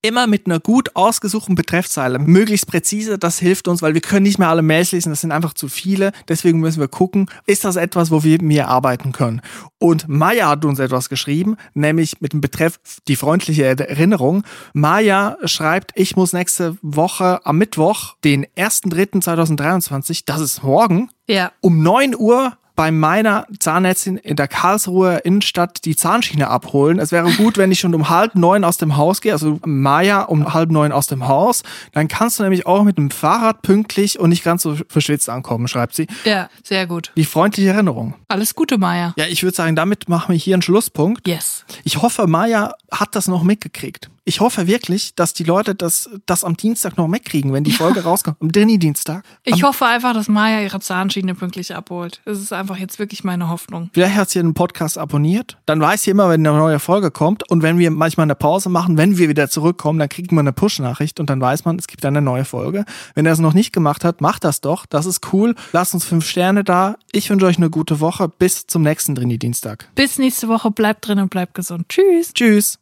[0.05, 2.19] Immer mit einer gut ausgesuchten Betreffzeile.
[2.19, 5.31] Möglichst präzise, das hilft uns, weil wir können nicht mehr alle Mails lesen, das sind
[5.31, 6.11] einfach zu viele.
[6.27, 9.43] Deswegen müssen wir gucken, ist das etwas, wo wir mehr arbeiten können.
[9.79, 14.43] Und Maya hat uns etwas geschrieben, nämlich mit dem Betreff die freundliche Erinnerung.
[14.73, 21.53] Maya schreibt, ich muss nächste Woche am Mittwoch, den 1.3.2023, das ist morgen, Ja.
[21.61, 26.99] um 9 Uhr bei meiner Zahnärztin in der Karlsruher Innenstadt die Zahnschiene abholen.
[26.99, 30.23] Es wäre gut, wenn ich schon um halb neun aus dem Haus gehe, also Maya
[30.23, 31.65] um halb neun aus dem Haus.
[31.93, 35.69] Dann kannst du nämlich auch mit dem Fahrrad pünktlich und nicht ganz so verschwitzt ankommen,
[35.69, 36.07] schreibt sie.
[36.25, 37.13] Ja, sehr gut.
[37.15, 38.15] Die freundliche Erinnerung.
[38.29, 39.13] Alles Gute, Maya.
[39.19, 41.29] Ja, ich würde sagen, damit machen wir hier einen Schlusspunkt.
[41.29, 41.67] Yes.
[41.85, 44.09] Ich hoffe, Maya hat das noch mitgekriegt.
[44.25, 48.05] Ich hoffe wirklich, dass die Leute das, das am Dienstag noch mitkriegen, wenn die Folge
[48.05, 48.37] rauskommt.
[48.41, 49.25] Am Drini-Dienstag.
[49.43, 52.21] Ich hoffe einfach, dass Maya ihre Zahnschiene pünktlich abholt.
[52.25, 53.91] Das ist einfach jetzt wirklich meine Hoffnung.
[53.93, 55.59] Vielleicht hat sie den Podcast abonniert.
[55.67, 57.51] Dann weiß sie immer, wenn eine neue Folge kommt.
[57.51, 60.53] Und wenn wir manchmal eine Pause machen, wenn wir wieder zurückkommen, dann kriegt man eine
[60.53, 62.85] Push-Nachricht und dann weiß man, es gibt eine neue Folge.
[63.17, 64.87] Wenn er es noch nicht gemacht hat, macht das doch.
[64.87, 65.57] Das ist cool.
[65.73, 66.95] Lasst uns fünf Sterne da.
[67.11, 68.29] Ich wünsche euch eine gute Woche.
[68.29, 69.89] Bis zum nächsten Drini-Dienstag.
[69.97, 70.71] Bis nächste Woche.
[70.71, 71.89] Bleibt drin und bleibt gesund.
[71.89, 72.33] Tschüss.
[72.33, 72.82] Tschüss.